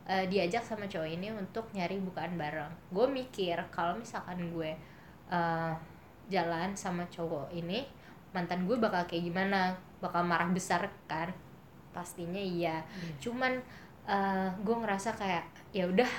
eh, 0.09 0.25
diajak 0.25 0.65
sama 0.65 0.89
cowok 0.89 1.13
ini 1.13 1.29
untuk 1.29 1.69
nyari 1.77 2.01
bukaan 2.01 2.33
bareng. 2.33 2.73
Gue 2.89 3.05
mikir 3.05 3.61
kalau 3.69 4.01
misalkan 4.01 4.49
gue 4.49 4.73
eh, 5.29 5.73
jalan 6.33 6.73
sama 6.73 7.05
cowok 7.05 7.53
ini 7.53 7.85
mantan 8.33 8.65
gue 8.65 8.81
bakal 8.81 9.05
kayak 9.05 9.29
gimana? 9.29 9.77
Bakal 10.01 10.25
marah 10.25 10.49
besar 10.49 10.89
kan 11.05 11.29
pastinya 11.91 12.39
iya. 12.39 12.81
Cuman 13.19 13.59
eh, 14.03 14.49
gue 14.57 14.75
ngerasa 14.75 15.13
kayak 15.13 15.45
ya 15.71 15.87
udah 15.87 16.09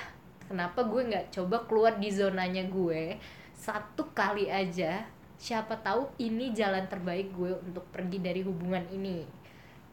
kenapa 0.43 0.83
gue 0.83 1.01
nggak 1.03 1.25
coba 1.31 1.57
keluar 1.65 1.93
di 1.97 2.09
zonanya 2.09 2.63
gue 2.65 3.17
satu 3.53 4.07
kali 4.11 4.47
aja? 4.47 5.03
Siapa 5.35 5.75
tahu 5.79 6.07
ini 6.17 6.51
jalan 6.51 6.87
terbaik 6.87 7.35
gue 7.35 7.51
untuk 7.59 7.83
pergi 7.91 8.17
dari 8.17 8.41
hubungan 8.41 8.83
ini. 8.89 9.27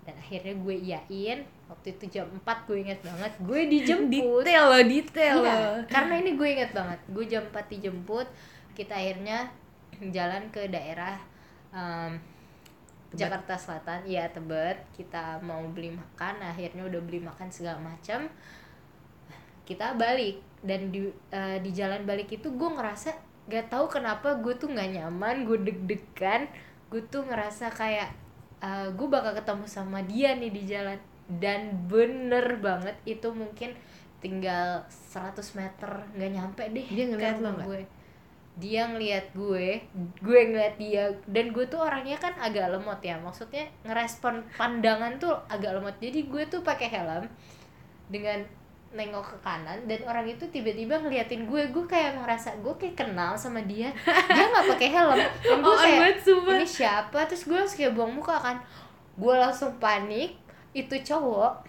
Dan 0.00 0.14
akhirnya 0.16 0.54
gue 0.56 0.74
iyain 0.80 1.40
waktu 1.66 1.94
itu 1.94 2.18
jam 2.18 2.26
4 2.26 2.66
gue 2.66 2.76
inget 2.82 3.00
banget 3.00 3.32
gue 3.38 3.60
dijemput. 3.68 4.42
Detail 4.42 4.64
loh 4.66 4.82
detail 4.82 5.36
Iya, 5.38 5.54
loh. 5.54 5.74
karena 5.86 6.14
ini 6.18 6.30
gue 6.34 6.48
inget 6.50 6.70
banget 6.74 6.98
gue 7.06 7.24
jam 7.26 7.44
4 7.46 7.72
dijemput 7.72 8.26
kita 8.74 8.90
akhirnya 8.90 9.46
jalan 10.10 10.48
ke 10.50 10.66
daerah 10.66 11.14
um, 11.70 12.16
Tebet. 13.10 13.20
Jakarta 13.26 13.54
Selatan 13.58 14.00
ya 14.06 14.24
Tebet. 14.30 14.78
Kita 14.94 15.42
mau 15.42 15.60
beli 15.68 15.90
makan 15.92 16.40
akhirnya 16.42 16.86
udah 16.86 17.00
beli 17.02 17.20
makan 17.22 17.50
segala 17.50 17.78
macam 17.82 18.30
kita 19.70 19.94
balik 19.94 20.42
dan 20.66 20.90
di 20.90 21.06
eh, 21.30 21.62
di 21.62 21.70
jalan 21.70 22.02
balik 22.02 22.34
itu 22.34 22.50
gue 22.50 22.70
ngerasa 22.74 23.14
gak 23.46 23.70
tahu 23.70 23.86
kenapa 23.86 24.34
gue 24.42 24.50
tuh 24.58 24.66
nggak 24.66 24.98
nyaman 24.98 25.46
gue 25.46 25.58
deg-degan. 25.62 26.50
Gue 26.90 27.06
tuh 27.06 27.22
ngerasa 27.22 27.70
kayak 27.70 28.10
eh, 28.58 28.88
gue 28.90 29.06
bakal 29.06 29.38
ketemu 29.38 29.70
sama 29.70 30.02
dia 30.02 30.34
nih 30.34 30.50
di 30.50 30.62
jalan. 30.66 30.98
Dan 31.30 31.86
bener 31.86 32.58
banget 32.58 32.98
itu 33.06 33.30
mungkin 33.30 33.78
tinggal 34.18 34.82
100 34.90 35.38
meter 35.54 35.90
nggak 36.12 36.30
nyampe 36.34 36.62
deh 36.74 36.86
Dia 36.90 37.06
ngeliat 37.06 37.38
lo 37.38 37.54
nggak? 37.54 37.68
Dia 38.60 38.84
ngeliat 38.84 39.32
gue 39.32 39.80
gue 40.20 40.40
ngeliat 40.52 40.76
dia 40.76 41.08
dan 41.24 41.50
gue 41.50 41.64
tuh 41.64 41.80
orangnya 41.80 42.20
kan 42.20 42.36
agak 42.36 42.68
lemot 42.68 43.00
ya. 43.00 43.16
Maksudnya 43.16 43.64
ngerespon 43.88 44.44
pandangan 44.60 45.16
tuh 45.16 45.32
agak 45.48 45.80
lemot. 45.80 45.96
Jadi 45.96 46.28
gue 46.28 46.42
tuh 46.46 46.60
pakai 46.60 46.92
helm 46.92 47.24
dengan 48.12 48.44
nengok 48.90 49.22
ke 49.22 49.36
kanan 49.46 49.86
dan 49.86 50.02
orang 50.02 50.26
itu 50.26 50.44
tiba-tiba 50.52 51.00
ngeliatin 51.00 51.48
gue. 51.48 51.72
Gue 51.72 51.84
kayak 51.88 52.20
ngerasa 52.20 52.60
gue 52.60 52.74
kayak 52.76 53.00
kenal 53.00 53.32
sama 53.40 53.64
dia. 53.64 53.88
Dia 54.04 54.44
nggak 54.52 54.66
pakai 54.76 54.88
helm. 54.92 55.18
Dan 55.48 55.58
gue 55.64 55.72
Oh, 55.72 55.78
kayak 55.80 56.20
ini 56.26 56.66
siapa? 56.66 57.18
Terus 57.24 57.48
gue 57.48 57.56
langsung 57.56 57.78
kayak 57.80 57.94
buang 57.96 58.12
muka 58.12 58.36
kan. 58.36 58.56
Gue 59.16 59.34
langsung 59.38 59.72
panik. 59.80 60.36
Itu 60.76 60.98
cowok. 61.00 61.64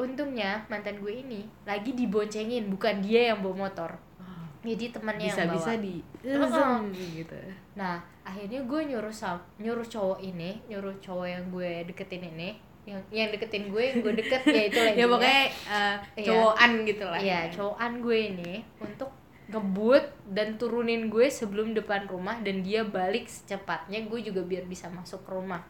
Untungnya 0.00 0.64
mantan 0.72 0.98
gue 0.98 1.12
ini 1.12 1.44
lagi 1.68 1.92
diboncengin 1.92 2.72
bukan 2.72 3.04
dia 3.04 3.30
yang 3.30 3.44
bawa 3.44 3.68
motor 3.68 3.94
jadi 4.62 4.94
temannya 4.94 5.26
bisa 5.26 5.42
yang 5.42 5.50
bawa 5.50 5.58
bisa 5.58 5.72
di 5.76 5.94
zoom 6.48 6.82
gitu 6.94 7.38
Nah, 7.72 7.96
akhirnya 8.22 8.60
gue 8.62 8.80
nyuruh 8.94 9.10
sam 9.10 9.40
nyuruh 9.56 9.82
cowok 9.82 10.20
ini, 10.20 10.60
nyuruh 10.68 10.92
cowok 11.00 11.26
yang 11.26 11.44
gue 11.48 11.70
deketin 11.88 12.22
ini, 12.22 12.54
yang 12.84 13.00
yang 13.08 13.32
deketin 13.32 13.72
gue, 13.72 13.80
yang 13.82 13.98
gue 14.04 14.12
deket 14.12 14.42
ya 14.44 14.62
itu 14.68 14.78
lah 14.86 14.92
ya 14.92 15.04
pokoknya 15.08 15.42
uh, 15.66 15.96
Iya. 16.14 16.26
cowokan 16.28 16.70
gitu 16.84 17.04
lah 17.08 17.18
Iya, 17.18 17.40
cowokan 17.50 17.92
gue 17.98 18.18
ini 18.30 18.52
untuk 18.78 19.10
ngebut 19.48 20.04
dan 20.30 20.56
turunin 20.56 21.08
gue 21.10 21.26
sebelum 21.28 21.72
depan 21.72 22.06
rumah 22.06 22.38
dan 22.40 22.60
dia 22.62 22.84
balik 22.84 23.26
secepatnya 23.26 24.04
gue 24.06 24.20
juga 24.22 24.40
biar 24.44 24.64
bisa 24.64 24.86
masuk 24.88 25.24
ke 25.24 25.30
rumah. 25.32 25.64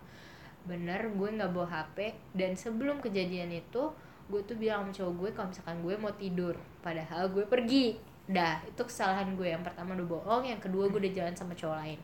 Bener, 0.63 1.11
gue 1.11 1.29
nggak 1.33 1.51
bawa 1.51 1.67
HP 1.67 2.13
dan 2.35 2.55
sebelum 2.55 2.99
kejadian 2.99 3.51
itu 3.51 3.91
gue 4.27 4.41
tuh 4.43 4.55
bilang 4.55 4.87
sama 4.87 4.95
cowok 4.95 5.15
gue 5.19 5.31
kalau 5.35 5.49
misalkan 5.51 5.79
gue 5.83 5.95
mau 5.99 6.13
tidur, 6.15 6.55
padahal 6.79 7.31
gue 7.31 7.43
pergi. 7.47 7.99
Dah, 8.33 8.64
itu 8.64 8.83
kesalahan 8.83 9.37
gue. 9.37 9.49
Yang 9.53 9.68
pertama 9.68 9.92
udah 9.95 10.09
bohong, 10.09 10.42
yang 10.49 10.61
kedua 10.61 10.88
gue 10.88 10.99
udah 11.05 11.14
jalan 11.14 11.35
sama 11.37 11.53
cowok 11.53 11.77
lain. 11.85 12.01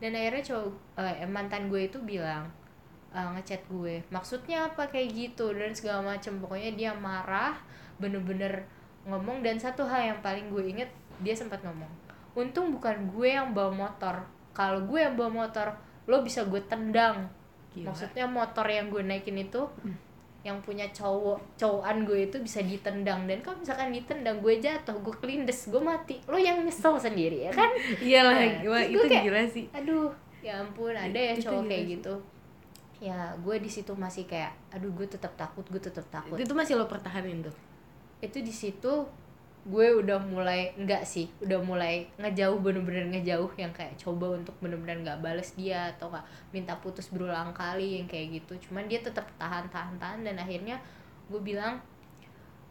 Dan 0.00 0.18
akhirnya 0.18 0.42
cowok 0.48 0.66
eh, 0.98 1.28
mantan 1.28 1.68
gue 1.68 1.86
itu 1.86 2.00
bilang 2.00 2.48
eh, 3.12 3.28
ngechat 3.36 3.68
gue, 3.68 4.02
maksudnya 4.08 4.72
apa 4.72 4.88
kayak 4.88 5.12
gitu 5.12 5.52
dan 5.52 5.76
segala 5.76 6.16
macem. 6.16 6.40
Pokoknya 6.40 6.72
dia 6.72 6.90
marah, 6.96 7.60
bener-bener 8.02 8.66
ngomong 9.06 9.42
dan 9.42 9.58
satu 9.58 9.82
hal 9.86 10.14
yang 10.14 10.20
paling 10.22 10.50
gue 10.50 10.62
inget 10.62 10.90
dia 11.22 11.34
sempat 11.34 11.62
ngomong 11.66 11.90
untung 12.38 12.70
bukan 12.74 13.10
gue 13.10 13.28
yang 13.34 13.50
bawa 13.50 13.70
motor 13.70 14.26
kalau 14.54 14.82
gue 14.86 14.98
yang 15.02 15.14
bawa 15.18 15.46
motor 15.46 15.74
lo 16.06 16.22
bisa 16.22 16.46
gue 16.46 16.62
tendang 16.70 17.28
Gila. 17.74 17.90
maksudnya 17.92 18.26
motor 18.30 18.66
yang 18.66 18.88
gue 18.88 19.02
naikin 19.02 19.38
itu 19.42 19.66
yang 20.42 20.58
punya 20.58 20.82
cowok 20.90 21.38
cowokan 21.54 22.02
gue 22.02 22.26
itu 22.26 22.36
bisa 22.38 22.58
ditendang. 22.60 23.30
Dan 23.30 23.38
kalau 23.40 23.62
misalkan 23.62 23.94
ditendang 23.94 24.42
gue 24.42 24.58
jatuh 24.58 24.98
gue 24.98 25.14
kelindes 25.22 25.70
gue 25.70 25.78
mati 25.78 26.18
lo 26.26 26.34
yang 26.34 26.58
nyesel 26.62 26.98
sendiri 26.98 27.46
ya 27.46 27.50
kan? 27.54 27.70
Iyalah 28.02 28.34
Nah, 28.34 28.48
terus 28.58 28.90
itu 28.90 28.98
gue 28.98 29.06
kayak, 29.06 29.24
gila 29.24 29.42
sih. 29.46 29.64
aduh 29.70 30.10
ya 30.42 30.58
ampun 30.58 30.90
ada 30.90 31.14
ya 31.14 31.38
Itu 31.38 31.46
cowok 31.46 31.62
kayak 31.66 31.84
sih. 31.86 31.92
gitu. 31.94 32.14
Ya 32.98 33.18
gue 33.38 33.56
di 33.58 33.70
situ 33.70 33.92
masih 33.94 34.26
kayak 34.26 34.50
aduh 34.70 34.90
gue 34.90 35.06
tetap 35.06 35.30
takut 35.34 35.62
gue 35.66 35.78
tetap 35.78 36.06
takut. 36.10 36.34
Itu 36.34 36.54
masih 36.54 36.74
lo 36.74 36.86
pertahanin 36.86 37.42
tuh? 37.42 37.54
Itu 38.18 38.42
di 38.42 38.50
situ 38.50 39.06
gue 39.62 39.86
udah 39.94 40.18
mulai 40.18 40.74
enggak 40.74 41.06
sih 41.06 41.30
udah 41.38 41.62
mulai 41.62 42.10
ngejauh 42.18 42.58
bener-bener 42.58 43.06
ngejauh 43.14 43.46
yang 43.54 43.70
kayak 43.70 43.94
coba 43.94 44.34
untuk 44.34 44.58
bener-bener 44.58 45.06
nggak 45.06 45.22
bales 45.22 45.54
dia 45.54 45.94
atau 45.94 46.10
nggak 46.10 46.26
minta 46.50 46.74
putus 46.82 47.06
berulang 47.14 47.54
kali 47.54 48.02
yang 48.02 48.10
kayak 48.10 48.42
gitu. 48.42 48.58
Cuman 48.66 48.90
dia 48.90 48.98
tetap 48.98 49.30
tahan 49.38 49.70
tahan 49.70 49.94
tahan 50.02 50.26
dan 50.26 50.34
akhirnya 50.42 50.82
gue 51.30 51.38
bilang 51.38 51.78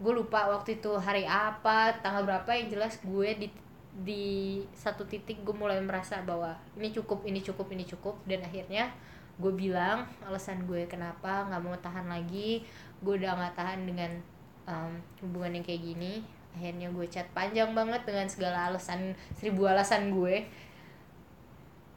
gue 0.04 0.12
lupa 0.12 0.52
waktu 0.52 0.84
itu 0.84 0.92
hari 1.00 1.24
apa 1.24 1.96
tanggal 2.04 2.28
berapa 2.28 2.50
yang 2.60 2.68
jelas 2.68 3.00
gue 3.00 3.30
di 3.40 3.48
di 3.92 4.26
satu 4.76 5.08
titik 5.08 5.48
gue 5.48 5.56
mulai 5.56 5.80
merasa 5.80 6.20
bahwa 6.28 6.60
ini 6.76 6.92
cukup 6.92 7.24
ini 7.24 7.40
cukup 7.40 7.72
ini 7.72 7.88
cukup. 7.88 8.20
Dan 8.28 8.44
akhirnya 8.44 8.92
gue 9.40 9.54
bilang 9.56 10.12
alasan 10.28 10.68
gue 10.68 10.84
kenapa 10.92 11.48
nggak 11.48 11.62
mau 11.64 11.78
tahan 11.80 12.12
lagi 12.12 12.68
gue 13.00 13.14
udah 13.16 13.32
nggak 13.40 13.56
tahan 13.56 13.88
dengan 13.88 14.12
um, 14.68 15.00
hubungan 15.24 15.56
yang 15.56 15.64
kayak 15.64 15.82
gini 15.88 16.41
akhirnya 16.52 16.92
gue 16.92 17.08
chat 17.08 17.28
panjang 17.32 17.72
banget 17.72 18.04
dengan 18.04 18.28
segala 18.28 18.72
alasan 18.72 19.16
seribu 19.36 19.68
alasan 19.68 20.12
gue. 20.12 20.46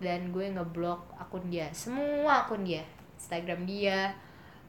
Dan 0.03 0.35
gue 0.35 0.51
ngeblok 0.51 1.17
akun 1.17 1.49
dia 1.49 1.71
semua 1.73 2.45
akun 2.45 2.67
dia. 2.67 2.83
Instagram 3.17 3.65
dia 3.65 4.13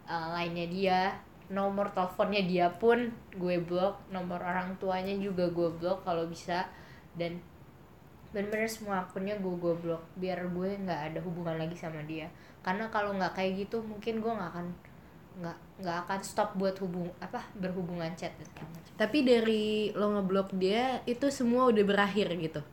uh, 0.08 0.32
lainnya 0.32 0.68
dia 0.70 1.00
nomor 1.46 1.94
teleponnya 1.94 2.46
dia 2.46 2.68
pun 2.78 3.10
gue 3.36 3.56
blok. 3.62 4.00
Nomor 4.10 4.42
orang 4.42 4.78
tuanya 4.78 5.14
juga 5.18 5.50
gue 5.50 5.70
blok 5.76 6.06
kalau 6.06 6.26
bisa. 6.30 6.66
Dan 7.16 7.42
bener-bener 8.36 8.68
semua 8.68 9.00
akunnya 9.00 9.32
gue 9.40 9.56
gue 9.64 9.76
blok 9.80 10.04
biar 10.20 10.44
gue 10.52 10.70
nggak 10.84 11.02
ada 11.12 11.20
hubungan 11.24 11.56
lagi 11.56 11.76
sama 11.76 12.04
dia. 12.04 12.28
Karena 12.60 12.90
kalau 12.92 13.16
nggak 13.16 13.32
kayak 13.32 13.66
gitu 13.66 13.80
mungkin 13.80 14.20
gue 14.20 14.32
nggak 14.32 14.52
akan 14.52 14.68
nggak 15.40 15.58
nggak 15.84 15.98
akan 16.08 16.20
stop 16.24 16.56
buat 16.56 16.80
hubung 16.80 17.12
apa 17.20 17.44
berhubungan 17.60 18.12
chat 18.16 18.32
dan 18.40 18.48
tapi 18.96 19.28
dari 19.28 19.92
lo 19.92 20.16
ngeblok 20.16 20.56
dia 20.56 21.04
itu 21.04 21.28
semua 21.28 21.68
udah 21.68 21.84
berakhir 21.84 22.32
gitu? 22.40 22.64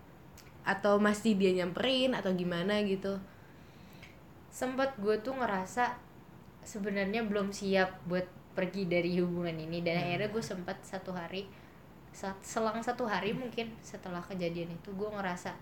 Atau 0.63 1.03
masih 1.03 1.35
dia 1.35 1.51
nyamperin 1.51 2.15
atau 2.15 2.31
gimana 2.31 2.79
gitu? 2.87 3.19
Sempet 4.55 4.95
gue 5.03 5.19
tuh 5.19 5.35
ngerasa 5.35 5.99
sebenarnya 6.63 7.27
belum 7.27 7.51
siap 7.51 8.07
buat 8.07 8.23
pergi 8.55 8.87
dari 8.87 9.19
hubungan 9.19 9.59
ini. 9.59 9.83
Dan 9.83 9.99
akhirnya 9.99 10.31
gue 10.31 10.45
sempet 10.47 10.79
satu 10.87 11.11
hari 11.11 11.51
selang 12.45 12.85
satu 12.85 13.09
hari 13.09 13.33
mungkin 13.33 13.73
setelah 13.81 14.21
kejadian 14.21 14.69
itu 14.77 14.93
gue 14.93 15.09
ngerasa 15.09 15.57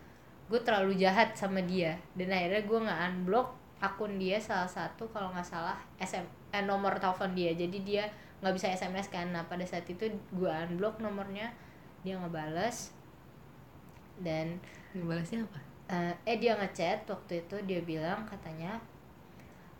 gue 0.53 0.61
terlalu 0.61 1.01
jahat 1.01 1.41
sama 1.41 1.65
dia. 1.65 1.97
Dan 2.13 2.37
akhirnya 2.37 2.69
gue 2.69 2.79
nggak 2.85 3.01
unblock 3.09 3.49
akun 3.81 4.21
dia 4.21 4.37
salah 4.37 4.69
satu 4.69 5.09
kalau 5.09 5.33
nggak 5.33 5.49
salah 5.49 5.81
SM 5.97 6.23
eh, 6.53 6.65
nomor 6.65 7.01
telepon 7.01 7.33
dia. 7.33 7.57
Jadi 7.57 7.81
dia 7.81 8.05
nggak 8.45 8.55
bisa 8.55 8.69
SMS 8.69 9.09
kan. 9.09 9.33
Nah 9.33 9.43
pada 9.49 9.65
saat 9.65 9.89
itu 9.89 10.05
gue 10.37 10.53
unblock 10.69 11.01
nomornya 11.01 11.49
dia 12.05 12.21
ngebales. 12.21 12.93
Dan 14.21 14.61
balasnya 14.93 15.49
apa? 15.49 15.61
Eh, 15.91 16.15
eh 16.29 16.37
dia 16.37 16.55
ngechat. 16.61 17.09
Waktu 17.09 17.49
itu 17.49 17.57
dia 17.65 17.81
bilang 17.81 18.29
katanya 18.29 18.77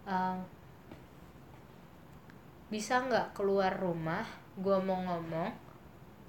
eh, 0.09 0.37
bisa 2.73 3.05
nggak 3.05 3.37
keluar 3.37 3.77
rumah? 3.77 4.25
Gua 4.57 4.81
mau 4.81 4.97
ngomong. 4.97 5.53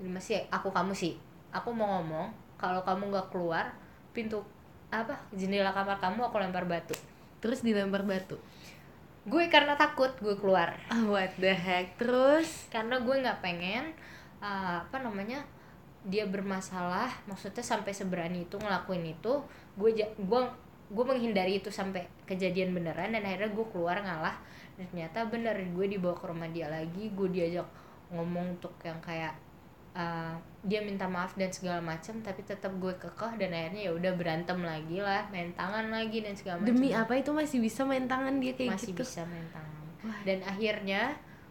Masih 0.04 0.44
aku 0.52 0.68
kamu 0.70 0.92
sih. 0.92 1.16
Aku 1.56 1.72
mau 1.72 2.00
ngomong 2.00 2.32
kalau 2.62 2.84
kamu 2.86 3.10
nggak 3.10 3.28
keluar 3.34 3.66
pintu 4.14 4.38
apa 4.92 5.16
jendela 5.34 5.72
kamar 5.72 5.98
kamu 5.98 6.20
aku 6.30 6.38
lempar 6.38 6.68
batu 6.68 6.94
terus 7.42 7.66
dilempar 7.66 8.06
batu? 8.06 8.38
Gue 9.26 9.50
karena 9.50 9.78
takut 9.78 10.14
gue 10.18 10.34
keluar. 10.38 10.78
Ah 10.90 11.04
what 11.06 11.34
the 11.38 11.52
heck? 11.54 11.98
Terus? 11.98 12.70
Karena 12.70 13.02
gue 13.02 13.16
nggak 13.22 13.42
pengen 13.42 13.94
uh, 14.42 14.82
apa 14.82 14.98
namanya 15.02 15.42
dia 16.06 16.26
bermasalah. 16.26 17.10
Maksudnya 17.26 17.62
sampai 17.62 17.94
seberani 17.94 18.46
itu 18.46 18.58
ngelakuin 18.58 19.06
itu 19.14 19.34
gue 19.78 19.90
gue 20.00 20.42
gue 20.92 21.06
menghindari 21.06 21.62
itu 21.62 21.70
sampai 21.70 22.06
kejadian 22.26 22.74
beneran 22.74 23.14
dan 23.14 23.22
akhirnya 23.26 23.52
gue 23.54 23.66
keluar 23.74 23.98
ngalah. 24.02 24.38
Dan 24.78 24.90
ternyata 24.90 25.26
bener 25.30 25.54
gue 25.58 25.86
dibawa 25.86 26.18
ke 26.18 26.26
rumah 26.26 26.50
dia 26.50 26.70
lagi 26.70 27.14
gue 27.14 27.28
diajak 27.30 27.68
ngomong 28.10 28.58
untuk 28.58 28.74
yang 28.82 28.98
kayak 29.02 29.34
uh, 29.96 30.36
dia 30.62 30.80
minta 30.86 31.10
maaf 31.10 31.34
dan 31.34 31.50
segala 31.50 31.82
macam 31.82 32.22
tapi 32.22 32.46
tetap 32.46 32.70
gue 32.78 32.94
kekeh 33.02 33.34
dan 33.42 33.50
akhirnya 33.52 33.82
ya 33.90 33.92
udah 33.98 34.14
berantem 34.14 34.60
lagi 34.62 35.02
lah 35.02 35.26
main 35.34 35.52
tangan 35.58 35.90
lagi 35.90 36.22
dan 36.22 36.34
segala 36.38 36.62
macam 36.62 36.70
demi 36.70 36.90
apa? 36.94 37.14
Itu 37.18 37.32
masih 37.34 37.58
bisa 37.60 37.82
main 37.84 38.06
tangan 38.06 38.38
dia 38.38 38.54
kayak 38.54 38.78
masih 38.78 38.94
gitu? 38.94 39.04
bisa 39.04 39.22
main 39.26 39.48
tangan. 39.50 39.80
Dan 40.26 40.40
akhirnya 40.46 41.02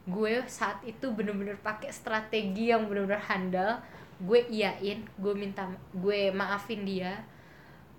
gue 0.09 0.33
saat 0.49 0.83
itu 0.87 1.07
bener-bener 1.13 1.59
pakai 1.61 1.91
strategi 1.91 2.71
yang 2.71 2.87
bener-bener 2.87 3.23
handal. 3.23 3.73
Gue 4.21 4.47
iyain 4.49 5.05
gue 5.05 5.35
minta 5.35 5.67
gue 5.93 6.31
maafin 6.31 6.87
dia. 6.87 7.21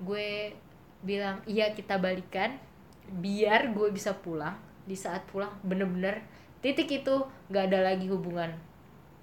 Gue 0.02 0.56
bilang 1.02 1.42
iya 1.50 1.74
kita 1.74 2.00
balikan 2.00 2.56
biar 3.12 3.76
gue 3.76 3.88
bisa 3.92 4.16
pulang. 4.16 4.56
Di 4.88 4.96
saat 4.98 5.28
pulang 5.28 5.52
bener-bener 5.62 6.24
titik 6.64 6.88
itu 6.90 7.26
nggak 7.52 7.74
ada 7.74 7.80
lagi 7.94 8.06
hubungan 8.08 8.71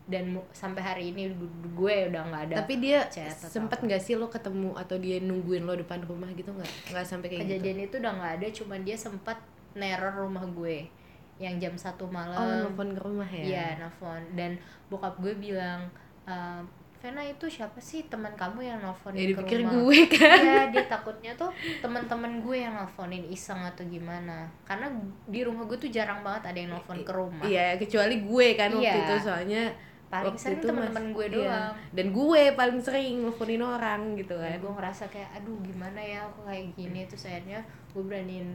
dan 0.08 0.24
sampai 0.50 0.80
hari 0.80 1.04
ini 1.12 1.28
gu- 1.30 1.46
gue 1.74 2.08
udah 2.08 2.22
nggak 2.24 2.42
ada 2.48 2.54
tapi 2.58 2.80
dia 2.80 3.04
sempet 3.28 3.76
nggak 3.78 4.00
sih 4.00 4.16
lo 4.16 4.26
ketemu 4.26 4.72
atau 4.72 4.96
dia 4.96 5.20
nungguin 5.20 5.62
lo 5.62 5.74
depan 5.74 6.00
rumah 6.02 6.32
gitu 6.32 6.48
nggak 6.48 6.72
nggak 6.88 7.04
sampai 7.04 7.28
kayak 7.28 7.38
gitu 7.38 7.48
kejadian 7.54 7.78
itu 7.82 7.94
udah 7.98 8.12
nggak 8.14 8.32
ada 8.34 8.46
cuman 8.50 8.80
dia 8.82 8.96
sempat 8.96 9.36
neror 9.74 10.16
rumah 10.18 10.48
gue 10.48 10.88
yang 11.36 11.54
jam 11.56 11.76
satu 11.76 12.08
malam 12.08 12.34
oh 12.34 12.48
nelfon 12.66 12.90
ke 12.90 13.00
rumah 13.00 13.28
ya 13.28 13.44
Iya, 13.44 13.66
nelfon 13.78 14.22
dan 14.32 14.56
bokap 14.88 15.14
gue 15.18 15.36
bilang 15.36 15.86
ehm, 16.24 16.64
Vena 16.98 17.22
itu 17.22 17.46
siapa 17.46 17.78
sih 17.78 18.02
teman 18.04 18.34
kamu 18.34 18.58
yang 18.64 18.82
nelfonin 18.82 19.22
ya 19.22 19.38
ke 19.38 19.54
rumah? 19.54 19.70
gue 19.70 20.00
kan 20.10 20.34
Iya, 20.36 20.62
dia 20.68 20.82
takutnya 20.90 21.30
tuh 21.32 21.46
teman-teman 21.78 22.42
gue 22.42 22.56
yang 22.58 22.74
nelfonin 22.74 23.22
iseng 23.24 23.62
atau 23.62 23.86
gimana. 23.86 24.50
Karena 24.66 24.90
di 25.22 25.46
rumah 25.46 25.62
gue 25.62 25.78
tuh 25.78 25.86
jarang 25.88 26.26
banget 26.26 26.50
ada 26.50 26.58
yang 26.58 26.74
nelfon 26.74 26.98
ke 26.98 27.12
rumah. 27.12 27.46
iya 27.46 27.78
kecuali 27.78 28.18
gue 28.18 28.46
kan 28.56 28.74
waktu 28.74 28.82
Iya. 28.82 28.98
itu 28.98 29.14
soalnya 29.22 29.62
Paling 30.08 30.32
waktu 30.32 30.40
sering 30.40 30.60
itu 30.60 30.66
teman-teman 30.72 31.06
gue 31.12 31.26
iya. 31.28 31.36
doang. 31.36 31.72
dan 31.92 32.06
gue 32.16 32.42
paling 32.56 32.80
sering 32.80 33.14
nelfonin 33.20 33.60
orang 33.60 34.00
gitu 34.16 34.34
Dan 34.40 34.56
kan. 34.56 34.60
gue 34.64 34.72
ngerasa 34.80 35.04
kayak 35.12 35.30
aduh 35.36 35.58
gimana 35.60 36.00
ya 36.00 36.24
aku 36.24 36.40
kayak 36.48 36.66
gini? 36.72 37.00
Terus 37.04 37.28
akhirnya 37.28 37.60
gue 37.92 38.02
beraniin 38.02 38.48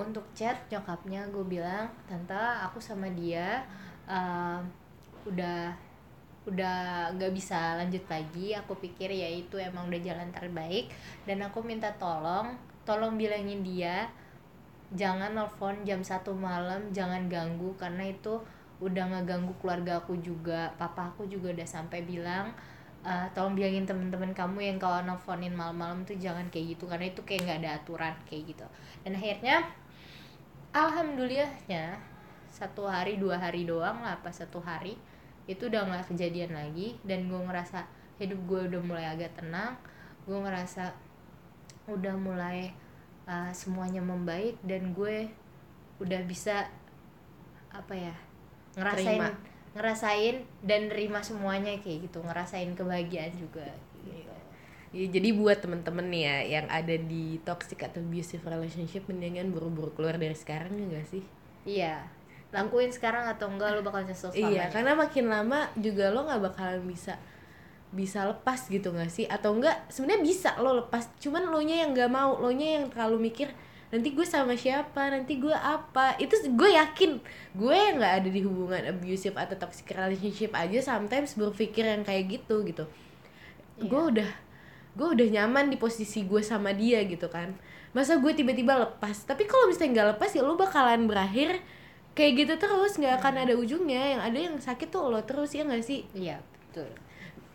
untuk 0.00 0.24
chat 0.32 0.56
nyokapnya. 0.72 1.28
Gue 1.28 1.44
bilang 1.44 1.92
tante 2.08 2.32
aku 2.36 2.80
sama 2.80 3.12
dia 3.12 3.60
ehm, 4.08 4.64
udah 5.28 5.76
udah 6.48 7.12
nggak 7.12 7.32
bisa 7.36 7.76
lanjut 7.76 8.04
lagi. 8.08 8.56
Aku 8.56 8.72
pikir 8.80 9.12
ya 9.12 9.28
itu 9.28 9.60
emang 9.60 9.92
udah 9.92 10.00
jalan 10.00 10.32
terbaik. 10.32 10.88
Dan 11.28 11.44
aku 11.44 11.60
minta 11.60 11.92
tolong 12.00 12.56
tolong 12.88 13.18
bilangin 13.20 13.60
dia 13.60 14.08
jangan 14.94 15.34
nelfon 15.34 15.82
jam 15.82 15.98
satu 15.98 16.30
malam 16.30 16.94
jangan 16.94 17.26
ganggu 17.26 17.74
karena 17.74 18.06
itu 18.06 18.38
udah 18.82 19.04
ngeganggu 19.08 19.56
keluarga 19.60 20.00
aku 20.04 20.20
juga 20.20 20.68
papa 20.76 21.08
aku 21.14 21.24
juga 21.28 21.52
udah 21.56 21.64
sampai 21.64 22.04
bilang 22.04 22.52
"Eh, 23.06 23.26
tolong 23.32 23.54
bilangin 23.54 23.86
temen-temen 23.86 24.34
kamu 24.34 24.58
yang 24.66 24.78
kalau 24.82 24.98
nelfonin 25.06 25.54
malam-malam 25.54 26.02
tuh 26.02 26.18
jangan 26.18 26.44
kayak 26.50 26.76
gitu 26.76 26.84
karena 26.90 27.06
itu 27.08 27.20
kayak 27.22 27.40
nggak 27.46 27.58
ada 27.64 27.70
aturan 27.78 28.14
kayak 28.26 28.42
gitu. 28.52 28.66
Dan 29.06 29.14
akhirnya 29.14 29.56
alhamdulillahnya 30.74 31.96
satu 32.50 32.88
hari 32.88 33.16
dua 33.20 33.38
hari 33.40 33.64
doang 33.68 34.00
lah 34.02 34.18
pas 34.20 34.32
satu 34.34 34.58
hari 34.64 34.98
itu 35.46 35.70
udah 35.70 35.86
nggak 35.86 36.10
kejadian 36.10 36.52
lagi 36.56 36.98
dan 37.06 37.30
gue 37.30 37.38
ngerasa 37.38 37.86
hidup 38.18 38.40
gue 38.48 38.60
udah 38.74 38.82
mulai 38.82 39.06
agak 39.06 39.32
tenang 39.38 39.78
gue 40.26 40.34
ngerasa 40.34 40.90
udah 41.86 42.16
mulai 42.18 42.74
uh, 43.30 43.52
semuanya 43.54 44.02
membaik 44.02 44.58
dan 44.66 44.90
gue 44.90 45.30
udah 46.02 46.20
bisa 46.26 46.66
apa 47.70 47.94
ya 47.94 48.16
ngerasain 48.76 49.18
Terima. 49.18 49.28
ngerasain 49.76 50.36
dan 50.64 50.88
nerima 50.88 51.20
semuanya 51.20 51.72
kayak 51.80 52.08
gitu 52.08 52.20
ngerasain 52.20 52.72
kebahagiaan 52.72 53.32
juga 53.36 53.66
gitu. 54.04 54.32
Ya, 54.94 55.04
jadi 55.12 55.28
buat 55.36 55.60
temen-temen 55.60 56.08
ya 56.08 56.40
yang 56.46 56.66
ada 56.70 56.96
di 56.96 57.36
toxic 57.44 57.84
atau 57.84 58.00
abusive 58.00 58.40
relationship 58.46 59.04
mendingan 59.10 59.52
buru-buru 59.52 59.92
keluar 59.92 60.16
dari 60.16 60.32
sekarang 60.32 60.72
ya 60.72 60.86
gak 60.96 61.08
sih? 61.10 61.24
iya 61.66 62.06
lakuin 62.54 62.88
sekarang 62.88 63.26
atau 63.26 63.50
enggak 63.50 63.74
lo 63.74 63.82
bakal 63.82 64.06
nyesel 64.06 64.30
Iya, 64.32 64.38
selamanya 64.38 64.66
karena 64.72 64.92
makin 64.94 65.24
lama 65.26 65.60
juga 65.76 66.14
lo 66.14 66.24
nggak 66.24 66.42
bakalan 66.46 66.80
bisa 66.86 67.18
bisa 67.90 68.24
lepas 68.24 68.70
gitu 68.70 68.94
gak 68.94 69.10
sih? 69.10 69.26
Atau 69.26 69.58
enggak 69.58 69.76
sebenarnya 69.90 70.22
bisa 70.24 70.50
lo 70.62 70.78
lepas, 70.78 71.10
cuman 71.20 71.50
lo 71.50 71.60
nya 71.60 71.84
yang 71.84 71.90
nggak 71.92 72.08
mau, 72.08 72.38
lo 72.38 72.48
nya 72.54 72.80
yang 72.80 72.86
terlalu 72.88 73.28
mikir 73.28 73.50
nanti 73.96 74.12
gue 74.12 74.26
sama 74.28 74.52
siapa, 74.52 75.08
nanti 75.08 75.40
gue 75.40 75.56
apa? 75.56 76.20
Itu 76.20 76.36
gue 76.52 76.70
yakin 76.76 77.16
gue 77.56 77.74
yang 77.74 77.96
nggak 77.96 78.14
ada 78.20 78.28
di 78.28 78.40
hubungan 78.44 78.82
abusive 78.92 79.32
atau 79.40 79.56
toxic 79.56 79.88
relationship 79.96 80.52
aja 80.52 80.84
sometimes 80.84 81.32
berpikir 81.32 81.88
yang 81.88 82.04
kayak 82.04 82.28
gitu 82.28 82.60
gitu. 82.68 82.84
Gue 83.80 84.02
udah 84.12 84.30
gue 84.96 85.08
udah 85.16 85.28
nyaman 85.40 85.72
di 85.72 85.80
posisi 85.80 86.28
gue 86.28 86.44
sama 86.44 86.76
dia 86.76 87.00
gitu 87.08 87.32
kan. 87.32 87.56
Masa 87.96 88.20
gue 88.20 88.32
tiba-tiba 88.36 88.76
lepas? 88.76 89.24
Tapi 89.24 89.48
kalau 89.48 89.72
misalnya 89.72 90.04
nggak 90.04 90.08
lepas 90.20 90.30
ya 90.36 90.44
lo 90.44 90.60
bakalan 90.60 91.08
berakhir 91.08 91.64
kayak 92.16 92.32
gitu 92.48 92.54
terus 92.56 92.96
nggak 92.96 93.20
akan 93.20 93.44
ada 93.44 93.52
ujungnya 93.52 94.16
yang 94.16 94.20
ada 94.24 94.38
yang 94.40 94.56
sakit 94.56 94.88
tuh 94.88 95.12
lo 95.12 95.20
terus 95.20 95.52
ya 95.52 95.68
nggak 95.68 95.84
sih 95.84 96.08
iya 96.16 96.40
betul 96.40 96.88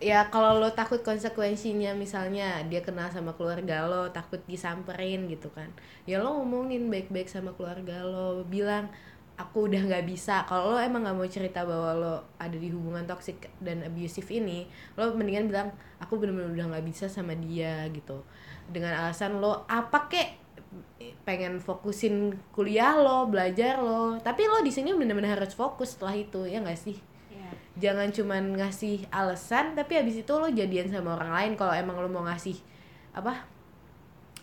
ya 0.02 0.34
kalau 0.34 0.58
lo 0.58 0.74
takut 0.74 1.06
konsekuensinya 1.06 1.94
misalnya 1.94 2.66
dia 2.66 2.82
kenal 2.82 3.06
sama 3.14 3.38
keluarga 3.38 3.86
lo 3.86 4.10
takut 4.10 4.42
disamperin 4.50 5.30
gitu 5.30 5.54
kan 5.54 5.70
ya 6.10 6.18
lo 6.18 6.42
ngomongin 6.42 6.90
baik-baik 6.90 7.30
sama 7.30 7.54
keluarga 7.54 8.02
lo 8.02 8.42
bilang 8.50 8.90
aku 9.38 9.70
udah 9.70 9.82
nggak 9.86 10.06
bisa 10.10 10.42
kalau 10.50 10.74
lo 10.74 10.78
emang 10.82 11.06
nggak 11.06 11.18
mau 11.22 11.30
cerita 11.30 11.62
bahwa 11.62 11.94
lo 11.94 12.16
ada 12.42 12.58
di 12.58 12.74
hubungan 12.74 13.06
toxic 13.06 13.46
dan 13.62 13.86
abusive 13.86 14.26
ini 14.34 14.66
lo 14.98 15.14
mendingan 15.14 15.46
bilang 15.46 15.70
aku 16.02 16.18
bener-bener 16.18 16.50
udah 16.50 16.66
nggak 16.74 16.86
bisa 16.90 17.06
sama 17.06 17.38
dia 17.38 17.86
gitu 17.94 18.26
dengan 18.74 18.98
alasan 19.06 19.38
lo 19.38 19.70
apa 19.70 20.10
kek 20.10 20.30
pengen 21.22 21.62
fokusin 21.62 22.42
kuliah 22.50 22.98
lo 22.98 23.30
belajar 23.30 23.78
lo 23.78 24.18
tapi 24.18 24.50
lo 24.50 24.66
di 24.66 24.74
sini 24.74 24.98
bener-bener 24.98 25.38
harus 25.38 25.54
fokus 25.54 25.94
setelah 25.94 26.18
itu 26.18 26.50
ya 26.50 26.58
nggak 26.58 26.80
sih. 26.80 27.11
Jangan 27.80 28.12
cuman 28.12 28.60
ngasih 28.60 29.08
alasan 29.10 29.78
tapi 29.80 29.96
habis 29.96 30.20
itu 30.20 30.32
lo 30.36 30.48
jadian 30.52 30.92
sama 30.92 31.16
orang 31.16 31.32
lain. 31.32 31.52
Kalau 31.56 31.72
emang 31.72 31.96
lo 32.00 32.10
mau 32.12 32.24
ngasih 32.28 32.58
apa 33.12 33.48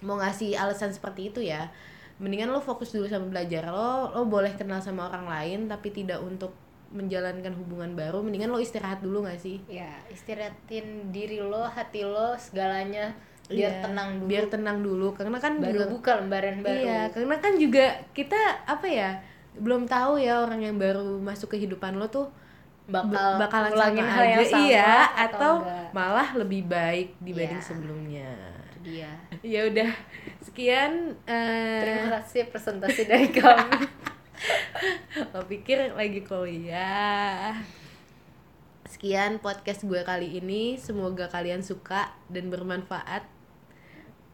mau 0.01 0.14
ngasih 0.17 0.55
alasan 0.55 0.95
seperti 0.95 1.33
itu 1.35 1.41
ya 1.43 1.73
mendingan 2.19 2.51
lo 2.51 2.62
fokus 2.62 2.91
dulu 2.95 3.05
sama 3.11 3.29
belajar 3.29 3.69
lo. 3.69 4.11
Lo 4.17 4.25
boleh 4.25 4.55
kenal 4.57 4.81
sama 4.81 5.07
orang 5.11 5.29
lain 5.29 5.69
tapi 5.69 5.93
tidak 5.93 6.19
untuk 6.23 6.55
menjalankan 6.88 7.53
hubungan 7.53 7.93
baru. 7.93 8.25
Mendingan 8.25 8.49
lo 8.49 8.57
istirahat 8.59 9.05
dulu 9.05 9.29
gak 9.29 9.37
sih? 9.37 9.61
Ya 9.69 9.93
istirahatin 10.09 11.12
diri 11.12 11.38
lo 11.45 11.69
hati 11.69 12.01
lo 12.07 12.33
segalanya. 12.41 13.12
Biar 13.49 13.81
Iya, 13.81 13.81
tenang 13.81 14.09
dulu. 14.21 14.29
biar 14.29 14.45
tenang 14.49 14.79
dulu. 14.85 15.09
Karena 15.17 15.37
kan 15.41 15.57
baru 15.61 15.85
juga- 15.85 15.93
buka 15.93 16.12
lembaran 16.21 16.57
baru. 16.61 16.81
Iya, 16.85 17.01
karena 17.12 17.37
kan 17.41 17.53
juga 17.61 17.87
kita 18.12 18.41
apa 18.64 18.88
ya 18.88 19.11
belum 19.59 19.85
tahu 19.85 20.23
ya 20.23 20.41
orang 20.45 20.62
yang 20.64 20.77
baru 20.79 21.19
masuk 21.19 21.51
ke 21.53 21.61
kehidupan 21.61 21.99
lo 21.99 22.07
tuh 22.09 22.31
bakal 22.88 23.12
ba- 23.12 23.38
bakalan 23.38 23.68
ngulangin 23.70 24.07
hal 24.07 24.24
yang 24.27 24.40
aja, 24.40 24.48
sama 24.48 24.64
iya 24.64 24.92
atau 25.12 25.55
atau 25.61 25.92
malah 25.92 26.29
lebih 26.35 26.64
baik 26.64 27.09
dibanding 27.18 27.57
Iya. 27.57 27.68
sebelumnya. 27.68 28.31
Itu 28.64 28.79
dia 28.83 29.11
Ya 29.55 29.61
udah 29.64 29.90
sekian. 30.40 30.92
eh 31.24 31.79
terima 31.79 32.16
kasih 32.16 32.48
presentasi 32.48 33.03
dari 33.05 33.29
kami 33.37 33.85
lo 35.33 35.40
pikir 35.44 35.92
lagi 35.92 36.22
kuliah. 36.22 37.53
Sekian 38.85 39.37
podcast 39.37 39.85
gue 39.85 40.01
kali 40.01 40.38
ini. 40.38 40.74
Semoga 40.77 41.29
kalian 41.29 41.61
suka 41.61 42.11
dan 42.27 42.48
bermanfaat. 42.48 43.37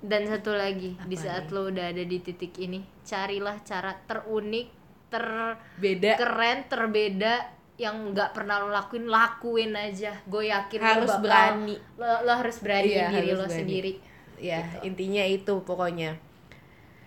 dan 0.00 0.28
satu 0.28 0.52
lagi 0.52 1.00
di 1.02 1.16
Apa 1.16 1.24
saat 1.24 1.44
nih? 1.44 1.52
lo 1.52 1.60
udah 1.66 1.88
ada 1.88 2.04
di 2.04 2.20
titik 2.20 2.52
ini 2.58 2.76
carilah 3.00 3.56
cara 3.64 3.96
terunik 4.04 4.68
ter 5.08 5.56
Beda 5.80 6.20
keren 6.20 6.68
terbeda 6.68 7.48
yang 7.74 8.10
nggak 8.10 8.30
pernah 8.30 8.58
lo 8.58 8.68
lakuin 8.68 9.04
lakuin 9.04 9.74
aja 9.74 10.14
gue 10.24 10.46
yakin 10.46 10.78
Harus 10.78 11.10
lo 11.10 11.18
bakal 11.18 11.26
berani. 11.58 11.74
lo, 11.98 12.06
lo 12.22 12.32
harus 12.32 12.56
berani 12.58 12.88
Iya, 12.88 13.06
diri 13.10 13.26
harus 13.26 13.34
lo 13.34 13.44
berani. 13.44 13.54
sendiri 13.58 13.92
ya 14.38 14.58
Gitu. 14.62 14.76
intinya 14.86 15.22
itu 15.24 15.52
pokoknya 15.60 16.10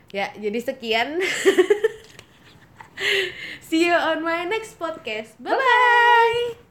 ya 0.10 0.26
jadi 0.36 0.60
sekian 0.60 1.08
see 3.64 3.86
you 3.86 3.94
on 3.94 4.20
my 4.20 4.44
next 4.44 4.76
podcast 4.76 5.36
bye 5.38 5.52
bye 5.52 6.67